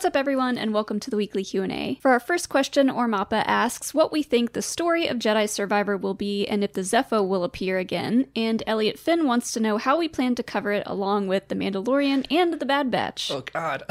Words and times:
What's 0.00 0.06
up 0.06 0.16
everyone 0.16 0.56
and 0.56 0.72
welcome 0.72 0.98
to 0.98 1.10
the 1.10 1.16
weekly 1.18 1.44
Q&A. 1.44 1.98
For 2.00 2.10
our 2.10 2.20
first 2.20 2.48
question, 2.48 2.88
Ormappa 2.88 3.44
asks 3.46 3.92
what 3.92 4.10
we 4.10 4.22
think 4.22 4.54
the 4.54 4.62
story 4.62 5.06
of 5.06 5.18
Jedi 5.18 5.46
Survivor 5.46 5.94
will 5.94 6.14
be 6.14 6.46
and 6.46 6.64
if 6.64 6.72
the 6.72 6.80
Zeffo 6.80 7.22
will 7.22 7.44
appear 7.44 7.76
again, 7.76 8.26
and 8.34 8.62
Elliot 8.66 8.98
Finn 8.98 9.26
wants 9.26 9.52
to 9.52 9.60
know 9.60 9.76
how 9.76 9.98
we 9.98 10.08
plan 10.08 10.34
to 10.36 10.42
cover 10.42 10.72
it 10.72 10.84
along 10.86 11.28
with 11.28 11.48
The 11.48 11.54
Mandalorian 11.54 12.24
and 12.30 12.54
The 12.54 12.64
Bad 12.64 12.90
Batch. 12.90 13.30
Oh 13.30 13.42
God. 13.42 13.82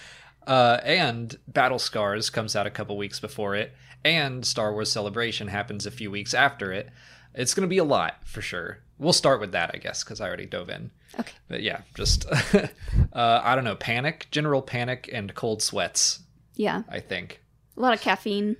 uh, 0.46 0.78
and 0.82 1.36
Battle 1.46 1.78
Scars 1.78 2.30
comes 2.30 2.56
out 2.56 2.66
a 2.66 2.70
couple 2.70 2.96
weeks 2.96 3.20
before 3.20 3.54
it, 3.54 3.74
and 4.02 4.46
Star 4.46 4.72
Wars 4.72 4.90
Celebration 4.90 5.48
happens 5.48 5.84
a 5.84 5.90
few 5.90 6.10
weeks 6.10 6.32
after 6.32 6.72
it. 6.72 6.88
It's 7.34 7.52
going 7.52 7.68
to 7.68 7.70
be 7.70 7.76
a 7.76 7.84
lot 7.84 8.26
for 8.26 8.40
sure. 8.40 8.78
We'll 8.98 9.12
start 9.12 9.40
with 9.40 9.52
that, 9.52 9.72
I 9.74 9.76
guess, 9.76 10.04
because 10.04 10.22
I 10.22 10.26
already 10.26 10.46
dove 10.46 10.70
in. 10.70 10.90
Okay. 11.18 11.32
But 11.48 11.62
yeah, 11.62 11.80
just 11.94 12.26
uh, 12.54 12.68
I 13.12 13.54
don't 13.54 13.64
know, 13.64 13.76
panic, 13.76 14.26
general 14.30 14.62
panic, 14.62 15.10
and 15.12 15.34
cold 15.34 15.62
sweats. 15.62 16.20
Yeah. 16.54 16.82
I 16.88 17.00
think. 17.00 17.42
A 17.76 17.80
lot 17.80 17.94
of 17.94 18.00
caffeine. 18.00 18.56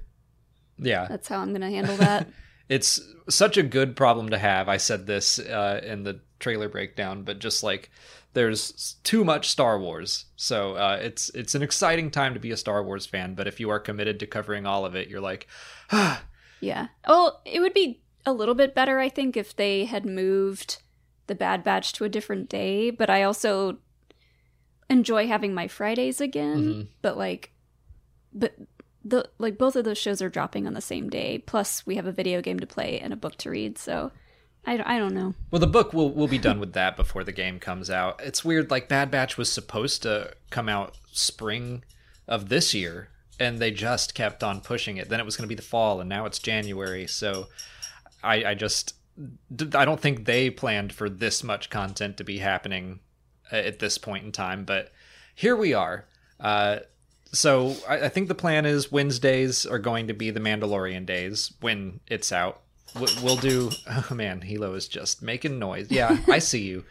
Yeah. 0.78 1.06
That's 1.08 1.28
how 1.28 1.38
I'm 1.38 1.50
going 1.50 1.60
to 1.60 1.70
handle 1.70 1.96
that. 1.98 2.28
it's 2.68 3.00
such 3.28 3.56
a 3.56 3.62
good 3.62 3.96
problem 3.96 4.30
to 4.30 4.38
have. 4.38 4.68
I 4.68 4.78
said 4.78 5.06
this 5.06 5.38
uh, 5.38 5.80
in 5.84 6.02
the 6.04 6.20
trailer 6.38 6.68
breakdown, 6.68 7.22
but 7.22 7.38
just 7.38 7.62
like 7.62 7.90
there's 8.32 8.96
too 9.04 9.24
much 9.24 9.48
Star 9.48 9.78
Wars, 9.78 10.26
so 10.36 10.74
uh, 10.74 10.98
it's 11.02 11.30
it's 11.30 11.54
an 11.54 11.62
exciting 11.62 12.10
time 12.10 12.34
to 12.34 12.40
be 12.40 12.52
a 12.52 12.56
Star 12.56 12.82
Wars 12.82 13.04
fan. 13.04 13.34
But 13.34 13.48
if 13.48 13.60
you 13.60 13.70
are 13.70 13.80
committed 13.80 14.20
to 14.20 14.26
covering 14.26 14.66
all 14.66 14.86
of 14.86 14.94
it, 14.94 15.08
you're 15.08 15.20
like, 15.20 15.46
ah. 15.92 16.22
Yeah. 16.62 16.88
Well, 17.08 17.40
it 17.46 17.60
would 17.60 17.72
be 17.72 18.02
a 18.26 18.34
little 18.34 18.54
bit 18.54 18.74
better, 18.74 18.98
I 18.98 19.08
think, 19.08 19.34
if 19.34 19.56
they 19.56 19.86
had 19.86 20.04
moved 20.04 20.82
the 21.30 21.34
Bad 21.34 21.64
Batch 21.64 21.94
to 21.94 22.04
a 22.04 22.10
different 22.10 22.50
day. 22.50 22.90
But 22.90 23.08
I 23.08 23.22
also 23.22 23.78
enjoy 24.90 25.26
having 25.26 25.54
my 25.54 25.68
Fridays 25.68 26.20
again. 26.20 26.64
Mm-hmm. 26.64 26.80
But 27.00 27.16
like, 27.16 27.52
but 28.34 28.54
the 29.02 29.30
like 29.38 29.56
both 29.56 29.76
of 29.76 29.84
those 29.86 29.96
shows 29.96 30.20
are 30.20 30.28
dropping 30.28 30.66
on 30.66 30.74
the 30.74 30.82
same 30.82 31.08
day. 31.08 31.38
Plus, 31.38 31.86
we 31.86 31.96
have 31.96 32.06
a 32.06 32.12
video 32.12 32.42
game 32.42 32.60
to 32.60 32.66
play 32.66 33.00
and 33.00 33.14
a 33.14 33.16
book 33.16 33.36
to 33.38 33.50
read. 33.50 33.78
So. 33.78 34.12
I, 34.66 34.96
I 34.96 34.98
don't 34.98 35.14
know. 35.14 35.32
Well, 35.50 35.58
the 35.58 35.66
book 35.66 35.94
will 35.94 36.12
will 36.12 36.28
be 36.28 36.36
done 36.36 36.60
with 36.60 36.74
that 36.74 36.94
before 36.94 37.24
the 37.24 37.32
game 37.32 37.58
comes 37.58 37.88
out. 37.88 38.20
It's 38.22 38.44
weird. 38.44 38.70
Like 38.70 38.90
Bad 38.90 39.10
Batch 39.10 39.38
was 39.38 39.50
supposed 39.50 40.02
to 40.02 40.34
come 40.50 40.68
out 40.68 40.98
spring 41.12 41.82
of 42.28 42.50
this 42.50 42.74
year, 42.74 43.08
and 43.38 43.58
they 43.58 43.70
just 43.70 44.14
kept 44.14 44.44
on 44.44 44.60
pushing 44.60 44.98
it. 44.98 45.08
Then 45.08 45.18
it 45.18 45.24
was 45.24 45.34
going 45.34 45.48
to 45.48 45.48
be 45.48 45.54
the 45.54 45.62
fall, 45.62 45.98
and 45.98 46.10
now 46.10 46.26
it's 46.26 46.38
January. 46.38 47.06
So, 47.06 47.46
I 48.22 48.44
I 48.50 48.54
just 48.54 48.96
I 49.74 49.84
don't 49.84 50.00
think 50.00 50.24
they 50.24 50.50
planned 50.50 50.92
for 50.92 51.08
this 51.08 51.44
much 51.44 51.70
content 51.70 52.16
to 52.16 52.24
be 52.24 52.38
happening 52.38 53.00
at 53.50 53.78
this 53.78 53.98
point 53.98 54.24
in 54.24 54.32
time. 54.32 54.64
But 54.64 54.92
here 55.34 55.56
we 55.56 55.74
are. 55.74 56.06
Uh, 56.38 56.80
so 57.32 57.76
I, 57.88 58.06
I 58.06 58.08
think 58.08 58.28
the 58.28 58.34
plan 58.34 58.66
is 58.66 58.90
Wednesdays 58.90 59.66
are 59.66 59.78
going 59.78 60.08
to 60.08 60.14
be 60.14 60.30
the 60.30 60.40
Mandalorian 60.40 61.06
days 61.06 61.52
when 61.60 62.00
it's 62.06 62.32
out. 62.32 62.62
We'll 63.22 63.36
do. 63.36 63.70
Oh 63.86 64.14
man, 64.14 64.40
Hilo 64.40 64.74
is 64.74 64.88
just 64.88 65.22
making 65.22 65.58
noise. 65.58 65.88
Yeah, 65.90 66.18
I 66.28 66.38
see 66.40 66.62
you. 66.62 66.84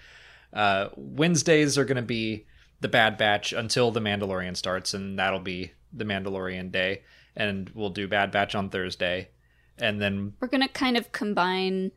Uh, 0.54 0.90
Wednesdays 0.96 1.78
are 1.78 1.86
going 1.86 1.98
to 1.98 2.02
be 2.02 2.46
the 2.82 2.88
Bad 2.88 3.18
Batch 3.18 3.52
until 3.54 3.92
the 3.92 4.00
Mandalorian 4.00 4.56
starts, 4.56 4.94
and 4.94 5.20
that'll 5.20 5.40
be 5.40 5.74
the 5.92 6.06
Mandalorian 6.06 6.72
day. 6.72 7.04
And 7.36 7.70
we'll 7.72 7.90
do 7.90 8.08
Bad 8.08 8.32
Batch 8.32 8.56
on 8.56 8.70
Thursday, 8.70 9.30
and 9.78 10.02
then 10.02 10.34
We're 10.40 10.48
going 10.48 10.62
to 10.62 10.70
kind 10.70 10.98
of 10.98 11.12
combine 11.12 11.92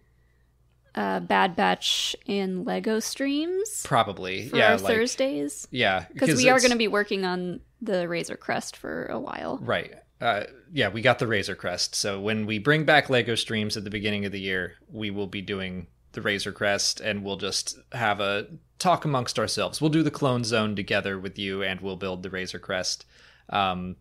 uh, 0.95 1.21
Bad 1.21 1.57
Batch 1.57 2.15
and 2.27 2.65
Lego 2.67 3.01
streams 3.01 3.83
probably 3.85 4.49
for 4.49 4.57
yeah, 4.57 4.73
our 4.73 4.79
like 4.79 4.95
Thursdays. 4.95 5.67
yeah, 5.71 6.07
Because 6.13 6.37
we 6.37 6.49
are 6.49 6.59
going 6.59 6.71
to 6.73 6.77
be 6.77 6.89
working 6.89 7.25
on 7.25 7.61
the 7.81 8.09
Razor 8.09 8.37
Crest 8.37 8.77
for 8.77 9.07
a 9.07 9.19
while. 9.19 9.59
Right. 9.63 9.95
Uh, 10.21 10.45
yeah, 10.73 10.89
we 10.89 11.03
got 11.03 11.19
the 11.19 11.27
Razor 11.27 11.57
Crest. 11.57 11.95
So 11.95 12.21
when 12.21 12.47
we 12.47 12.59
bring 12.59 12.85
back 12.85 13.11
Lego 13.11 13.35
streams 13.35 13.77
at 13.77 13.85
the 13.85 13.91
beginning 13.91 14.25
of 14.25 14.33
the 14.33 14.41
year, 14.41 14.75
we 14.89 15.11
will 15.11 15.27
be 15.27 15.43
doing 15.43 15.89
the 16.13 16.23
Razor 16.23 16.53
Crest 16.53 17.01
and 17.01 17.25
we'll 17.25 17.39
just 17.39 17.79
have 17.93 18.21
a 18.21 18.47
talk 18.79 19.05
amongst 19.05 19.39
ourselves. 19.39 19.81
We'll 19.81 19.91
do 19.91 20.03
the 20.03 20.11
Clone 20.11 20.45
Zone 20.45 20.77
together 20.77 21.19
with 21.19 21.39
you 21.39 21.63
and 21.63 21.81
we'll 21.81 21.97
build 21.97 22.23
the 22.23 22.31
Razor 22.31 22.59
Crest. 22.59 23.05
Um, 23.49 23.97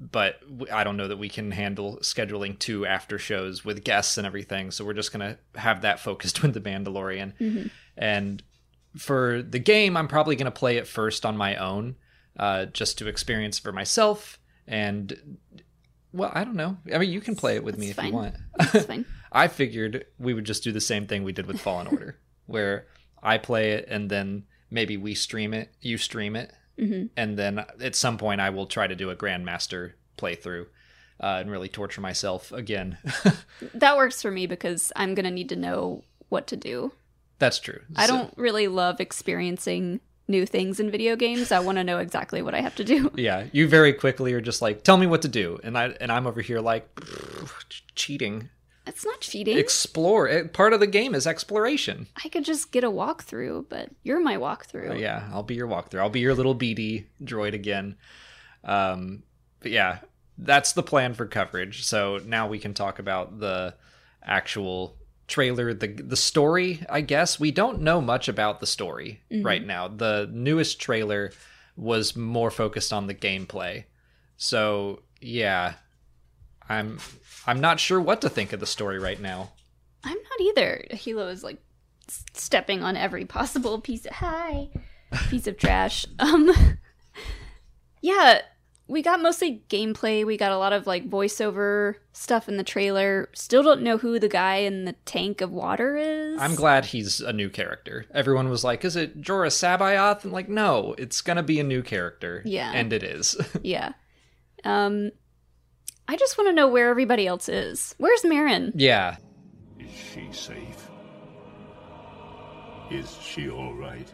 but 0.00 0.40
I 0.72 0.82
don't 0.82 0.96
know 0.96 1.08
that 1.08 1.18
we 1.18 1.28
can 1.28 1.50
handle 1.50 1.98
scheduling 1.98 2.58
two 2.58 2.86
after 2.86 3.18
shows 3.18 3.64
with 3.64 3.84
guests 3.84 4.16
and 4.16 4.26
everything. 4.26 4.70
So 4.70 4.84
we're 4.84 4.94
just 4.94 5.12
going 5.12 5.36
to 5.36 5.60
have 5.60 5.82
that 5.82 6.00
focused 6.00 6.42
with 6.42 6.54
the 6.54 6.60
Mandalorian. 6.60 7.70
And 7.96 8.42
for 8.96 9.42
the 9.42 9.58
game, 9.58 9.96
I'm 9.96 10.08
probably 10.08 10.36
going 10.36 10.46
to 10.46 10.50
play 10.50 10.78
it 10.78 10.86
first 10.86 11.26
on 11.26 11.36
my 11.36 11.56
own, 11.56 11.96
uh, 12.38 12.66
just 12.66 12.98
to 12.98 13.08
experience 13.08 13.58
for 13.58 13.72
myself. 13.72 14.38
And 14.66 15.38
well, 16.12 16.32
I 16.32 16.44
don't 16.44 16.56
know. 16.56 16.78
I 16.92 16.98
mean, 16.98 17.10
you 17.10 17.20
can 17.20 17.36
play 17.36 17.56
it 17.56 17.64
with 17.64 17.76
me 17.76 17.90
if 17.90 17.96
That's 17.96 18.08
you 18.08 18.14
want. 18.14 18.36
That's 18.56 18.84
fine. 18.86 19.04
I 19.30 19.48
figured 19.48 20.06
we 20.18 20.34
would 20.34 20.44
just 20.44 20.64
do 20.64 20.72
the 20.72 20.80
same 20.80 21.06
thing 21.06 21.22
we 21.22 21.32
did 21.32 21.46
with 21.46 21.60
Fallen 21.60 21.86
Order, 21.86 22.18
where 22.46 22.86
I 23.22 23.38
play 23.38 23.72
it 23.72 23.86
and 23.88 24.10
then 24.10 24.44
maybe 24.70 24.96
we 24.96 25.14
stream 25.14 25.54
it, 25.54 25.72
you 25.80 25.98
stream 25.98 26.34
it, 26.34 26.52
hmm 26.78 27.06
and 27.16 27.38
then 27.38 27.58
at 27.80 27.94
some 27.94 28.16
point 28.18 28.40
I 28.40 28.50
will 28.50 28.66
try 28.66 28.86
to 28.86 28.94
do 28.94 29.10
a 29.10 29.16
Grandmaster 29.16 29.92
playthrough 30.16 30.66
uh, 31.20 31.38
and 31.40 31.50
really 31.50 31.68
torture 31.68 32.00
myself 32.00 32.52
again. 32.52 32.96
That 33.74 33.96
works 33.96 34.22
for 34.22 34.30
me 34.30 34.46
because 34.46 34.90
I'm 34.96 35.14
going 35.14 35.24
to 35.26 35.30
need 35.30 35.50
to 35.50 35.56
know 35.56 36.02
what 36.30 36.46
to 36.46 36.56
do. 36.56 36.92
That's 37.38 37.58
true. 37.58 37.80
I 37.96 38.06
So- 38.06 38.16
don't 38.16 38.34
really 38.38 38.68
love 38.68 39.00
experiencing 39.00 40.00
new 40.28 40.46
things 40.46 40.78
in 40.80 40.90
video 40.90 41.16
games. 41.16 41.50
I 41.52 41.58
want 41.58 41.76
to 41.76 41.84
know 41.84 41.98
exactly 41.98 42.40
what 42.40 42.54
I 42.54 42.60
have 42.60 42.74
to 42.76 42.84
do. 42.84 43.10
Yeah, 43.16 43.46
you 43.52 43.66
very 43.68 43.92
quickly 43.92 44.32
are 44.32 44.40
just 44.40 44.62
like, 44.62 44.82
tell 44.84 44.96
me 44.96 45.06
what 45.06 45.22
to 45.22 45.28
do, 45.28 45.58
and 45.64 45.76
I 45.76 45.88
and 46.00 46.10
I'm 46.12 46.26
over 46.26 46.40
here 46.40 46.60
like 46.60 46.86
cheating. 47.94 48.48
It's 48.90 49.04
not 49.04 49.20
cheating. 49.20 49.56
Explore. 49.56 50.48
Part 50.48 50.72
of 50.72 50.80
the 50.80 50.86
game 50.88 51.14
is 51.14 51.26
exploration. 51.26 52.08
I 52.24 52.28
could 52.28 52.44
just 52.44 52.72
get 52.72 52.82
a 52.82 52.90
walkthrough, 52.90 53.66
but 53.68 53.90
you're 54.02 54.20
my 54.20 54.36
walkthrough. 54.36 54.90
Uh, 54.90 54.94
yeah, 54.94 55.28
I'll 55.32 55.44
be 55.44 55.54
your 55.54 55.68
walkthrough. 55.68 56.00
I'll 56.00 56.10
be 56.10 56.20
your 56.20 56.34
little 56.34 56.56
BD 56.56 57.04
droid 57.22 57.54
again. 57.54 57.96
Um, 58.64 59.22
but 59.60 59.70
yeah, 59.70 59.98
that's 60.36 60.72
the 60.72 60.82
plan 60.82 61.14
for 61.14 61.24
coverage. 61.26 61.84
So 61.84 62.18
now 62.24 62.48
we 62.48 62.58
can 62.58 62.74
talk 62.74 62.98
about 62.98 63.38
the 63.38 63.74
actual 64.24 64.96
trailer, 65.28 65.72
the 65.72 65.86
the 65.86 66.16
story. 66.16 66.84
I 66.88 67.00
guess 67.00 67.38
we 67.38 67.52
don't 67.52 67.82
know 67.82 68.00
much 68.00 68.26
about 68.28 68.58
the 68.58 68.66
story 68.66 69.20
right 69.30 69.64
now. 69.64 69.86
The 69.86 70.28
newest 70.32 70.80
trailer 70.80 71.30
was 71.76 72.16
more 72.16 72.50
focused 72.50 72.92
on 72.92 73.06
the 73.06 73.14
gameplay. 73.14 73.84
So 74.36 75.02
yeah, 75.20 75.74
I'm 76.70 76.98
I'm 77.46 77.60
not 77.60 77.80
sure 77.80 78.00
what 78.00 78.20
to 78.22 78.30
think 78.30 78.52
of 78.52 78.60
the 78.60 78.66
story 78.66 78.98
right 78.98 79.20
now. 79.20 79.50
I'm 80.04 80.16
not 80.16 80.40
either. 80.40 80.84
Hilo 80.92 81.28
is 81.28 81.42
like 81.44 81.58
stepping 82.32 82.82
on 82.82 82.96
every 82.96 83.24
possible 83.24 83.80
piece 83.80 84.06
of 84.06 84.12
hi 84.12 84.70
piece 85.28 85.46
of 85.46 85.56
trash. 85.58 86.06
Um 86.18 86.50
Yeah, 88.00 88.40
we 88.86 89.02
got 89.02 89.20
mostly 89.22 89.62
gameplay. 89.68 90.24
We 90.26 90.36
got 90.36 90.52
a 90.52 90.58
lot 90.58 90.72
of 90.72 90.86
like 90.86 91.08
voiceover 91.10 91.94
stuff 92.12 92.48
in 92.48 92.56
the 92.56 92.64
trailer. 92.64 93.28
Still 93.34 93.62
don't 93.62 93.82
know 93.82 93.98
who 93.98 94.18
the 94.18 94.28
guy 94.28 94.56
in 94.56 94.84
the 94.84 94.94
tank 95.04 95.40
of 95.40 95.50
water 95.52 95.96
is. 95.96 96.40
I'm 96.40 96.54
glad 96.54 96.86
he's 96.86 97.20
a 97.20 97.32
new 97.32 97.50
character. 97.50 98.06
Everyone 98.12 98.48
was 98.48 98.64
like, 98.64 98.84
"Is 98.84 98.96
it 98.96 99.20
Jorah 99.20 99.48
Sabayoth?" 99.48 100.24
And 100.24 100.32
like, 100.32 100.48
no, 100.48 100.94
it's 100.98 101.20
gonna 101.20 101.42
be 101.42 101.60
a 101.60 101.64
new 101.64 101.82
character. 101.82 102.42
Yeah. 102.44 102.72
and 102.74 102.92
it 102.92 103.02
is. 103.02 103.36
Yeah. 103.62 103.92
Um 104.64 105.10
I 106.10 106.16
just 106.16 106.36
want 106.36 106.48
to 106.48 106.52
know 106.52 106.66
where 106.66 106.88
everybody 106.90 107.24
else 107.28 107.48
is. 107.48 107.94
Where's 107.98 108.22
Merrin? 108.22 108.72
yeah, 108.74 109.16
Is 109.78 109.88
she 109.92 110.28
safe? 110.32 110.88
Is 112.90 113.16
she 113.22 113.48
all 113.48 113.74
right? 113.74 114.12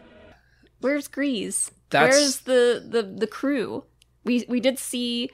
Where's 0.81 1.07
Greez? 1.07 1.71
That's- 1.89 2.13
Where's 2.13 2.39
the, 2.41 2.85
the 2.87 3.01
the 3.01 3.25
crew? 3.27 3.83
We 4.23 4.45
we 4.47 4.59
did 4.59 4.77
see 4.77 5.31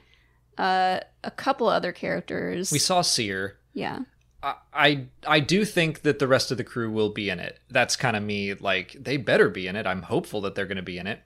uh 0.57 0.99
a 1.23 1.31
couple 1.31 1.67
other 1.67 1.91
characters. 1.91 2.71
we 2.71 2.79
saw 2.79 3.01
Cere. 3.01 3.57
yeah. 3.73 3.99
I, 4.41 4.55
I 4.73 5.05
I 5.27 5.39
do 5.41 5.65
think 5.65 6.03
that 6.03 6.19
the 6.19 6.27
rest 6.27 6.49
of 6.51 6.57
the 6.57 6.63
crew 6.63 6.89
will 6.91 7.09
be 7.09 7.29
in 7.29 7.39
it. 7.39 7.59
That's 7.69 7.95
kind 7.97 8.15
of 8.15 8.23
me. 8.23 8.53
Like 8.53 8.95
they 8.97 9.17
better 9.17 9.49
be 9.49 9.67
in 9.67 9.75
it. 9.75 9.85
I'm 9.85 10.03
hopeful 10.03 10.39
that 10.41 10.55
they're 10.55 10.65
going 10.65 10.77
to 10.77 10.81
be 10.83 10.97
in 10.97 11.07
it 11.07 11.19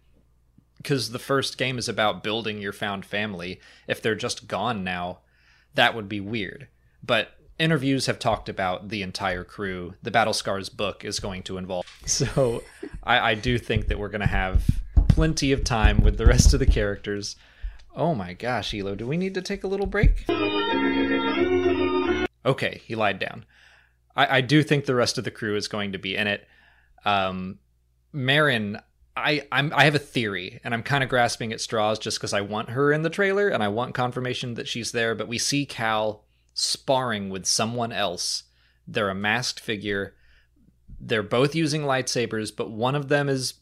because 0.78 1.12
the 1.12 1.20
first 1.20 1.58
game 1.60 1.78
is 1.78 1.88
about 1.90 2.24
building 2.24 2.60
your 2.60 2.74
found 2.74 3.06
family. 3.06 3.60
If 3.88 4.02
they're 4.02 4.16
just 4.16 4.48
gone 4.48 4.84
now, 4.84 5.20
that 5.76 5.96
would 5.96 6.10
be 6.10 6.20
weird. 6.20 6.68
But 7.04 7.32
interviews 7.60 8.06
have 8.06 8.20
talked 8.20 8.50
about 8.50 8.90
the 8.90 9.02
entire 9.02 9.44
crew. 9.44 9.96
The 10.04 10.12
Battle 10.12 10.34
Scars 10.34 10.70
book 10.70 11.04
is 11.04 11.20
going 11.20 11.44
to 11.44 11.58
involve. 11.58 11.86
So 12.08 12.64
I, 13.04 13.32
I 13.32 13.36
do 13.36 13.58
think 13.58 13.88
that 13.88 14.00
we're 14.00 14.08
going 14.08 14.22
to 14.22 14.28
have 14.28 14.64
plenty 15.10 15.52
of 15.52 15.66
time 15.66 16.02
with 16.02 16.18
the 16.18 16.26
rest 16.26 16.54
of 16.54 16.60
the 16.60 16.66
characters. 16.66 17.36
Oh 17.94 18.16
my 18.16 18.32
gosh, 18.34 18.72
Hilo, 18.72 18.96
do 18.96 19.06
we 19.06 19.18
need 19.18 19.34
to 19.34 19.42
take 19.42 19.64
a 19.64 19.68
little 19.68 19.88
break? 19.88 20.24
Okay, 22.46 22.82
he 22.86 22.96
lied 22.96 23.20
down. 23.20 23.44
I, 24.16 24.38
I 24.38 24.42
do 24.42 24.64
think 24.64 24.86
the 24.86 24.96
rest 24.96 25.18
of 25.18 25.26
the 25.26 25.32
crew 25.32 25.58
is 25.58 25.68
going 25.68 25.92
to 25.92 25.98
be 25.98 26.16
in 26.16 26.28
it. 26.28 26.48
Um, 27.04 27.60
Merrin, 28.14 28.82
I 29.18 29.48
I'm 29.52 29.74
I 29.76 29.86
have 29.86 29.96
a 29.96 30.00
theory, 30.00 30.60
and 30.64 30.74
I'm 30.74 30.84
kind 30.84 31.04
of 31.04 31.10
grasping 31.10 31.52
at 31.52 31.62
straws 31.62 32.00
just 32.00 32.18
because 32.18 32.34
I 32.34 32.42
want 32.42 32.70
her 32.70 32.92
in 32.92 33.02
the 33.02 33.10
trailer 33.10 33.50
and 33.50 33.64
I 33.64 33.68
want 33.68 33.96
confirmation 33.96 34.54
that 34.54 34.68
she's 34.68 34.92
there. 34.92 35.16
But 35.16 35.28
we 35.28 35.38
see 35.38 35.66
Cal 35.66 36.24
sparring 36.54 37.30
with 37.30 37.46
someone 37.46 37.92
else. 37.92 38.44
They're 38.88 39.10
a 39.10 39.16
masked 39.16 39.60
figure. 39.60 40.16
They're 41.00 41.24
both 41.24 41.56
using 41.56 41.84
lightsabers, 41.84 42.56
but 42.56 42.72
one 42.72 42.96
of 42.96 43.10
them 43.10 43.30
is 43.30 43.56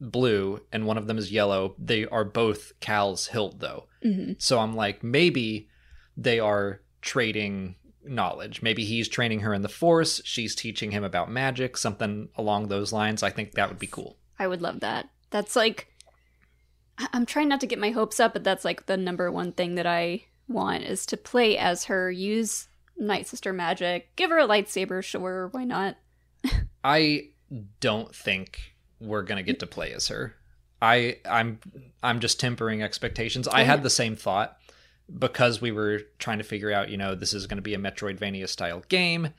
blue 0.00 0.60
and 0.72 0.86
one 0.86 0.98
of 0.98 1.06
them 1.06 1.18
is 1.18 1.32
yellow. 1.32 1.74
They 1.78 2.06
are 2.06 2.24
both 2.24 2.72
Cal's 2.80 3.28
hilt, 3.28 3.60
though. 3.60 3.86
Mm-hmm. 4.04 4.32
So 4.38 4.58
I'm 4.58 4.74
like, 4.74 5.02
maybe 5.02 5.68
they 6.16 6.38
are 6.38 6.80
trading 7.00 7.76
knowledge. 8.04 8.62
Maybe 8.62 8.84
he's 8.84 9.08
training 9.08 9.40
her 9.40 9.54
in 9.54 9.62
the 9.62 9.68
Force. 9.68 10.20
She's 10.24 10.54
teaching 10.54 10.90
him 10.90 11.04
about 11.04 11.30
magic, 11.30 11.76
something 11.76 12.28
along 12.36 12.68
those 12.68 12.92
lines. 12.92 13.22
I 13.22 13.30
think 13.30 13.52
that 13.52 13.68
would 13.68 13.78
be 13.78 13.86
cool. 13.86 14.18
I 14.38 14.46
would 14.46 14.62
love 14.62 14.80
that. 14.80 15.08
That's 15.30 15.56
like 15.56 15.92
I'm 17.12 17.26
trying 17.26 17.48
not 17.48 17.60
to 17.60 17.66
get 17.66 17.78
my 17.78 17.90
hopes 17.90 18.20
up, 18.20 18.32
but 18.32 18.44
that's 18.44 18.64
like 18.64 18.86
the 18.86 18.96
number 18.96 19.30
one 19.30 19.52
thing 19.52 19.74
that 19.74 19.86
I 19.86 20.24
want 20.48 20.84
is 20.84 21.06
to 21.06 21.16
play 21.16 21.58
as 21.58 21.84
her, 21.84 22.10
use 22.10 22.68
Night 22.96 23.26
Sister 23.26 23.52
magic, 23.52 24.14
give 24.16 24.30
her 24.30 24.38
a 24.38 24.46
lightsaber, 24.46 25.02
sure, 25.02 25.48
why 25.50 25.64
not? 25.64 25.96
I 26.84 27.28
don't 27.80 28.14
think 28.14 28.74
we're 29.00 29.22
gonna 29.22 29.42
get 29.42 29.60
to 29.60 29.66
play 29.66 29.92
as 29.92 30.08
her. 30.08 30.36
I 30.80 31.16
I'm 31.28 31.58
I'm 32.02 32.20
just 32.20 32.38
tempering 32.38 32.82
expectations. 32.82 33.48
I 33.48 33.62
had 33.62 33.82
the 33.82 33.90
same 33.90 34.16
thought 34.16 34.58
because 35.18 35.60
we 35.60 35.72
were 35.72 36.02
trying 36.18 36.38
to 36.38 36.44
figure 36.44 36.72
out, 36.72 36.90
you 36.90 36.96
know, 36.96 37.14
this 37.14 37.34
is 37.34 37.46
going 37.46 37.58
to 37.58 37.62
be 37.62 37.74
a 37.74 37.78
Metroidvania 37.78 38.48
style 38.48 38.82
game. 38.88 39.30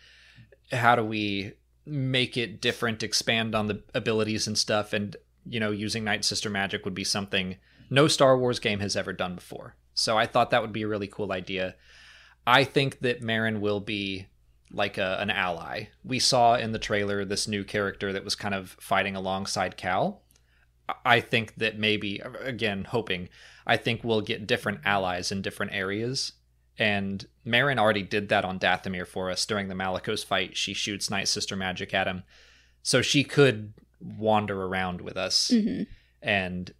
How 0.71 0.95
do 0.95 1.03
we 1.03 1.53
make 1.85 2.37
it 2.37 2.61
different, 2.61 3.03
expand 3.03 3.55
on 3.55 3.67
the 3.67 3.83
abilities 3.93 4.47
and 4.47 4.57
stuff 4.57 4.93
and 4.93 5.15
you 5.47 5.59
know, 5.59 5.71
using 5.71 6.03
Night 6.03 6.25
Sister 6.25 6.49
magic 6.49 6.85
would 6.85 6.95
be 6.95 7.03
something 7.03 7.57
no 7.89 8.07
Star 8.07 8.37
Wars 8.37 8.59
game 8.59 8.79
has 8.79 8.95
ever 8.95 9.13
done 9.13 9.35
before. 9.35 9.75
So 9.93 10.17
I 10.17 10.25
thought 10.25 10.49
that 10.51 10.61
would 10.61 10.73
be 10.73 10.81
a 10.81 10.87
really 10.87 11.07
cool 11.07 11.31
idea. 11.31 11.75
I 12.47 12.63
think 12.63 12.99
that 12.99 13.21
Merrin 13.21 13.59
will 13.59 13.79
be 13.79 14.27
like 14.71 14.97
a, 14.97 15.17
an 15.19 15.29
ally. 15.29 15.85
We 16.03 16.19
saw 16.19 16.55
in 16.55 16.71
the 16.71 16.79
trailer 16.79 17.23
this 17.23 17.47
new 17.47 17.63
character 17.63 18.11
that 18.11 18.23
was 18.23 18.35
kind 18.35 18.53
of 18.53 18.75
fighting 18.79 19.15
alongside 19.15 19.77
Cal. 19.77 20.21
I 21.03 21.19
think 21.19 21.55
that 21.55 21.79
maybe, 21.79 22.21
again, 22.41 22.83
hoping, 22.83 23.29
I 23.65 23.77
think 23.77 24.03
we'll 24.03 24.21
get 24.21 24.45
different 24.45 24.81
allies 24.85 25.31
in 25.31 25.41
different 25.41 25.73
areas. 25.73 26.33
And 26.77 27.25
Merrin 27.45 27.77
already 27.79 28.03
did 28.03 28.29
that 28.29 28.43
on 28.45 28.59
Dathomir 28.59 29.07
for 29.07 29.31
us 29.31 29.45
during 29.45 29.67
the 29.69 29.75
Malicos 29.75 30.25
fight. 30.25 30.57
She 30.57 30.73
shoots 30.73 31.09
Night 31.09 31.27
Sister 31.27 31.55
magic 31.55 31.93
at 31.93 32.07
him. 32.07 32.23
So 32.83 33.01
she 33.01 33.23
could 33.23 33.73
wander 34.01 34.63
around 34.65 35.01
with 35.01 35.17
us 35.17 35.51
and 36.21 36.73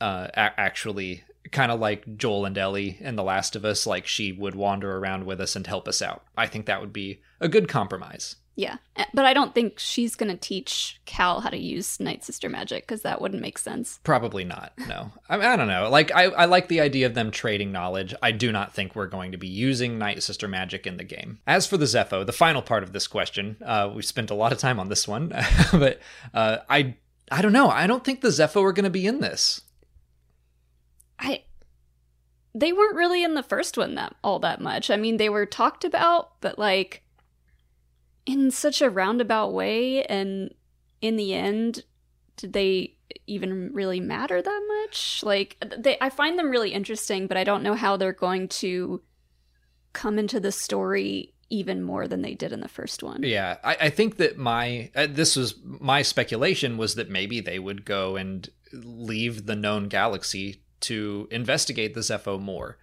uh, 0.00 0.28
a- 0.34 0.60
actually 0.60 1.24
kind 1.52 1.72
of 1.72 1.80
like 1.80 2.16
Joel 2.16 2.44
and 2.44 2.56
Ellie 2.58 2.98
in 3.00 3.16
The 3.16 3.24
Last 3.24 3.56
of 3.56 3.64
Us, 3.64 3.86
like 3.86 4.06
she 4.06 4.30
would 4.30 4.54
wander 4.54 4.98
around 4.98 5.24
with 5.24 5.40
us 5.40 5.56
and 5.56 5.66
help 5.66 5.88
us 5.88 6.02
out. 6.02 6.22
I 6.36 6.46
think 6.46 6.66
that 6.66 6.80
would 6.80 6.92
be 6.92 7.20
a 7.40 7.48
good 7.48 7.66
compromise. 7.66 8.36
Yeah. 8.60 8.76
Eh, 8.96 9.06
But 9.14 9.24
I 9.24 9.32
don't 9.32 9.54
think 9.54 9.78
she's 9.78 10.14
going 10.14 10.30
to 10.30 10.36
teach 10.36 11.00
Cal 11.06 11.40
how 11.40 11.48
to 11.48 11.56
use 11.56 11.98
Night 11.98 12.22
Sister 12.22 12.50
magic 12.50 12.86
because 12.86 13.00
that 13.02 13.18
wouldn't 13.18 13.40
make 13.40 13.56
sense. 13.56 14.00
Probably 14.04 14.44
not. 14.44 14.74
No, 14.86 15.12
I, 15.30 15.36
I 15.38 15.56
don't 15.56 15.66
know. 15.66 15.88
Like 15.88 16.12
I, 16.14 16.24
I 16.24 16.44
like 16.44 16.68
the 16.68 16.82
idea 16.82 17.06
of 17.06 17.14
them 17.14 17.30
trading 17.30 17.72
knowledge. 17.72 18.14
I 18.20 18.32
do 18.32 18.52
not 18.52 18.74
think 18.74 18.94
we're 18.94 19.06
going 19.06 19.32
to 19.32 19.38
be 19.38 19.48
using 19.48 19.98
Night 19.98 20.22
Sister 20.22 20.46
magic 20.46 20.86
in 20.86 20.98
the 20.98 21.04
game. 21.04 21.38
As 21.46 21.66
for 21.66 21.78
the 21.78 21.86
Zeffo, 21.86 22.26
the 22.26 22.32
final 22.34 22.60
part 22.60 22.82
of 22.82 22.92
this 22.92 23.06
question, 23.06 23.56
uh, 23.64 23.90
we've 23.94 24.04
spent 24.04 24.30
a 24.30 24.34
lot 24.34 24.52
of 24.52 24.58
time 24.58 24.78
on 24.78 24.90
this 24.90 25.08
one, 25.08 25.28
but 25.72 25.98
uh, 26.34 26.58
I 26.68 26.96
I 27.32 27.40
don't 27.40 27.54
know. 27.54 27.70
I 27.70 27.86
don't 27.86 28.04
think 28.04 28.20
the 28.20 28.28
Zeffo 28.28 28.62
are 28.62 28.74
going 28.74 28.84
to 28.84 28.90
be 28.90 29.06
in 29.06 29.20
this. 29.20 29.62
I 31.18 31.44
they 32.54 32.74
weren't 32.74 32.96
really 32.96 33.22
in 33.24 33.32
the 33.32 33.42
first 33.42 33.78
one 33.78 33.94
that 33.94 34.16
all 34.22 34.38
that 34.40 34.60
much. 34.60 34.90
I 34.90 34.96
mean, 34.96 35.16
they 35.16 35.30
were 35.30 35.46
talked 35.46 35.84
about, 35.84 36.32
but 36.42 36.58
like 36.58 37.02
in 38.30 38.50
such 38.50 38.80
a 38.80 38.90
roundabout 38.90 39.52
way 39.52 40.04
and 40.04 40.54
in 41.00 41.16
the 41.16 41.34
end 41.34 41.84
did 42.36 42.52
they 42.52 42.94
even 43.26 43.72
really 43.72 44.00
matter 44.00 44.40
that 44.40 44.62
much? 44.82 45.22
Like 45.22 45.56
they 45.76 45.96
I 46.00 46.10
find 46.10 46.38
them 46.38 46.50
really 46.50 46.72
interesting, 46.72 47.26
but 47.26 47.36
I 47.36 47.44
don't 47.44 47.62
know 47.62 47.74
how 47.74 47.96
they're 47.96 48.12
going 48.12 48.48
to 48.48 49.02
come 49.92 50.18
into 50.18 50.40
the 50.40 50.52
story 50.52 51.34
even 51.50 51.82
more 51.82 52.06
than 52.06 52.22
they 52.22 52.34
did 52.34 52.52
in 52.52 52.60
the 52.60 52.68
first 52.68 53.02
one. 53.02 53.22
Yeah, 53.24 53.56
I, 53.64 53.76
I 53.82 53.90
think 53.90 54.16
that 54.18 54.38
my 54.38 54.90
uh, 54.94 55.08
this 55.10 55.36
was 55.36 55.56
my 55.64 56.02
speculation 56.02 56.76
was 56.76 56.94
that 56.94 57.10
maybe 57.10 57.40
they 57.40 57.58
would 57.58 57.84
go 57.84 58.16
and 58.16 58.48
leave 58.72 59.46
the 59.46 59.56
known 59.56 59.88
galaxy 59.88 60.62
to 60.80 61.28
investigate 61.30 61.94
the 61.94 62.00
Zeffo 62.00 62.40
more. 62.40 62.78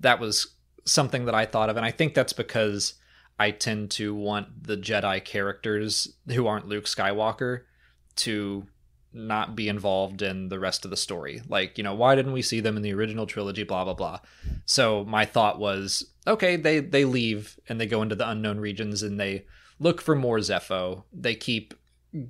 That 0.00 0.20
was 0.20 0.54
something 0.84 1.26
that 1.26 1.34
I 1.34 1.46
thought 1.46 1.68
of, 1.68 1.76
and 1.76 1.84
I 1.84 1.90
think 1.90 2.14
that's 2.14 2.32
because 2.32 2.94
I 3.38 3.50
tend 3.50 3.90
to 3.92 4.14
want 4.14 4.64
the 4.64 4.76
Jedi 4.76 5.24
characters 5.24 6.14
who 6.28 6.46
aren't 6.46 6.68
Luke 6.68 6.84
Skywalker 6.84 7.62
to 8.16 8.66
not 9.12 9.54
be 9.54 9.68
involved 9.68 10.22
in 10.22 10.48
the 10.48 10.58
rest 10.58 10.84
of 10.84 10.90
the 10.90 10.96
story. 10.96 11.42
Like, 11.48 11.76
you 11.76 11.84
know, 11.84 11.94
why 11.94 12.14
didn't 12.14 12.32
we 12.32 12.42
see 12.42 12.60
them 12.60 12.76
in 12.76 12.82
the 12.82 12.94
original 12.94 13.26
trilogy? 13.26 13.64
Blah 13.64 13.84
blah 13.84 13.94
blah. 13.94 14.20
So 14.64 15.04
my 15.04 15.24
thought 15.24 15.58
was, 15.58 16.04
okay, 16.26 16.56
they 16.56 16.80
they 16.80 17.04
leave 17.04 17.58
and 17.68 17.80
they 17.80 17.86
go 17.86 18.02
into 18.02 18.14
the 18.14 18.28
unknown 18.28 18.60
regions 18.60 19.02
and 19.02 19.20
they 19.20 19.44
look 19.78 20.00
for 20.00 20.14
more 20.14 20.38
Zeffo. 20.38 21.04
They 21.12 21.34
keep 21.34 21.74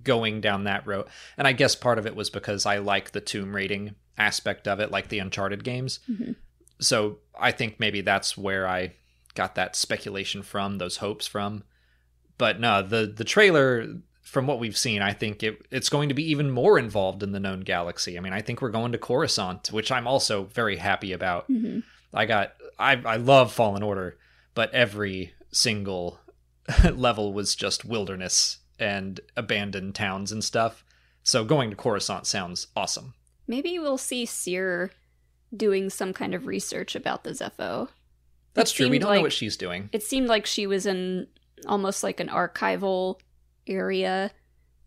going 0.03 0.41
down 0.41 0.65
that 0.65 0.87
road, 0.87 1.07
and 1.37 1.47
I 1.47 1.53
guess 1.53 1.75
part 1.75 1.99
of 1.99 2.07
it 2.07 2.17
was 2.17 2.31
because 2.31 2.67
I 2.67 2.79
like 2.79 3.13
the 3.13 3.21
tomb 3.21 3.55
raiding 3.55 3.95
aspect 4.19 4.69
of 4.69 4.81
it, 4.81 4.91
like 4.91 5.09
the 5.09 5.19
Uncharted 5.19 5.65
games. 5.65 6.01
Mm-hmm. 6.11 6.33
So 6.81 7.19
I 7.39 7.53
think 7.53 7.79
maybe 7.79 8.01
that's 8.01 8.37
where 8.37 8.67
I 8.67 8.95
got 9.35 9.55
that 9.55 9.77
speculation 9.77 10.43
from, 10.43 10.79
those 10.79 10.99
hopes 10.99 11.27
from. 11.27 11.65
But 12.39 12.61
no, 12.61 12.83
the 12.83 13.07
the 13.07 13.25
trailer 13.25 13.87
from 14.23 14.47
what 14.47 14.59
we've 14.59 14.77
seen, 14.77 15.03
I 15.03 15.13
think 15.13 15.43
it 15.43 15.67
it's 15.71 15.89
going 15.89 16.09
to 16.09 16.15
be 16.15 16.31
even 16.31 16.51
more 16.51 16.79
involved 16.79 17.23
in 17.23 17.33
the 17.33 17.41
known 17.41 17.61
galaxy. 17.61 18.17
I 18.17 18.21
mean, 18.21 18.33
I 18.33 18.41
think 18.41 18.63
we're 18.63 18.71
going 18.71 18.93
to 18.93 18.99
Coruscant, 18.99 19.73
which 19.73 19.93
I'm 19.93 20.07
also 20.07 20.45
very 20.45 20.77
happy 20.77 21.13
about. 21.13 21.49
Mm-hmm. 21.51 21.81
I 22.15 22.27
got 22.27 22.55
I 22.79 22.93
I 23.05 23.17
love 23.17 23.53
Fallen 23.53 23.83
Order, 23.83 24.17
but 24.55 24.73
every 24.73 25.35
single 25.51 26.21
level 26.93 27.33
was 27.33 27.55
just 27.55 27.85
wilderness 27.85 28.59
and 28.79 29.21
abandoned 29.37 29.95
towns 29.95 30.33
and 30.33 30.43
stuff. 30.43 30.85
So 31.23 31.45
going 31.45 31.71
to 31.71 31.77
Coruscant 31.77 32.27
sounds 32.27 32.67
awesome. 32.75 33.15
Maybe 33.47 33.79
we'll 33.79 33.99
see 33.99 34.27
Cere 34.27 34.91
doing 35.55 35.91
some 35.91 36.13
kind 36.13 36.35
of 36.35 36.47
research 36.47 36.95
about 36.97 37.25
the 37.25 37.31
Zeffo. 37.31 37.89
That's 38.55 38.73
true. 38.73 38.89
We 38.89 38.99
don't 38.99 39.15
know 39.15 39.23
what 39.23 39.33
she's 39.33 39.57
doing. 39.57 39.89
It 39.93 40.03
seemed 40.03 40.29
like 40.29 40.47
she 40.47 40.67
was 40.67 40.87
in 40.87 41.27
almost 41.67 42.03
like 42.03 42.21
an 42.21 42.29
archival 42.29 43.19
area. 43.67 44.31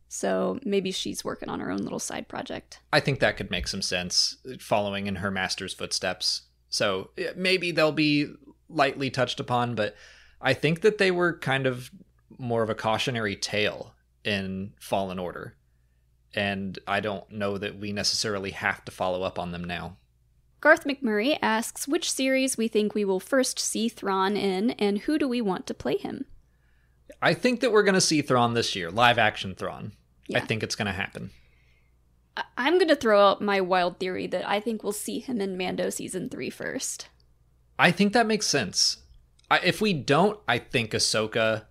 So 0.07 0.60
maybe 0.63 0.91
she's 0.91 1.25
working 1.25 1.50
on 1.50 1.60
her 1.60 1.72
own 1.72 1.79
little 1.79 2.00
side 2.00 2.27
project. 2.27 2.79
I 2.93 3.00
think 3.00 3.19
that 3.19 3.38
could 3.38 3.50
make 3.50 3.67
some 3.67 3.81
sense, 3.81 4.38
following 4.60 5.07
in 5.07 5.15
her 5.15 5.31
master's 5.31 5.74
footsteps. 5.74 6.43
So 6.69 7.10
maybe 7.36 7.72
they'll 7.72 7.91
be 7.91 8.27
lightly 8.69 9.10
touched 9.10 9.39
upon, 9.39 9.75
but 9.75 9.95
I 10.41 10.53
think 10.53 10.81
that 10.81 10.98
they 11.00 11.12
were 11.12 11.38
kind 11.39 11.65
of 11.65 11.89
more 12.38 12.63
of 12.63 12.69
a 12.69 12.75
cautionary 12.75 13.36
tale 13.36 13.93
in 14.24 14.74
Fallen 14.79 15.19
Order. 15.19 15.55
And 16.34 16.77
I 16.86 17.00
don't 17.00 17.29
know 17.31 17.57
that 17.57 17.79
we 17.79 17.93
necessarily 17.93 18.51
have 18.51 18.84
to 18.86 18.91
follow 18.91 19.24
up 19.24 19.39
on 19.39 19.51
them 19.51 19.63
now. 19.63 19.98
Garth 20.65 20.86
McMurray 20.86 21.38
asks 21.43 21.88
which 21.88 22.12
series 22.12 22.57
we 22.57 22.67
think 22.67 22.95
we 22.95 23.05
will 23.05 23.19
first 23.19 23.60
see 23.60 23.88
Thrawn 23.88 24.36
in 24.36 24.72
and 24.72 24.98
who 24.98 25.19
do 25.19 25.27
we 25.27 25.39
want 25.39 25.67
to 25.67 25.75
play 25.75 25.95
him? 25.95 26.25
I 27.22 27.36
think 27.36 27.60
that 27.60 27.72
we're 27.72 27.84
going 27.84 27.93
to 27.93 28.01
see 28.01 28.24
Thrawn 28.24 28.55
this 28.55 28.75
year, 28.75 28.89
live 28.89 29.19
action 29.19 29.53
Thrawn. 29.53 29.91
I 30.34 30.39
think 30.39 30.63
it's 30.63 30.74
going 30.74 30.88
to 30.88 30.91
happen. 30.91 31.29
I- 32.36 32.45
I'm 32.57 32.79
going 32.79 32.88
to 32.88 32.95
throw 32.95 33.27
out 33.29 33.43
my 33.43 33.62
wild 33.62 34.00
theory 34.00 34.25
that 34.25 34.50
I 34.50 34.60
think 34.60 34.81
we'll 34.81 34.91
see 34.91 35.19
him 35.19 35.39
in 35.39 35.55
Mando 35.55 35.91
season 35.91 36.29
three 36.29 36.50
first. 36.50 37.10
I 37.77 37.91
think 37.91 38.13
that 38.13 38.25
makes 38.25 38.48
sense. 38.48 38.98
I, 39.51 39.60
if 39.60 39.81
we 39.81 39.93
don't, 39.93 40.39
I 40.48 40.57
think 40.57 40.93
Ahsoka 40.93 41.65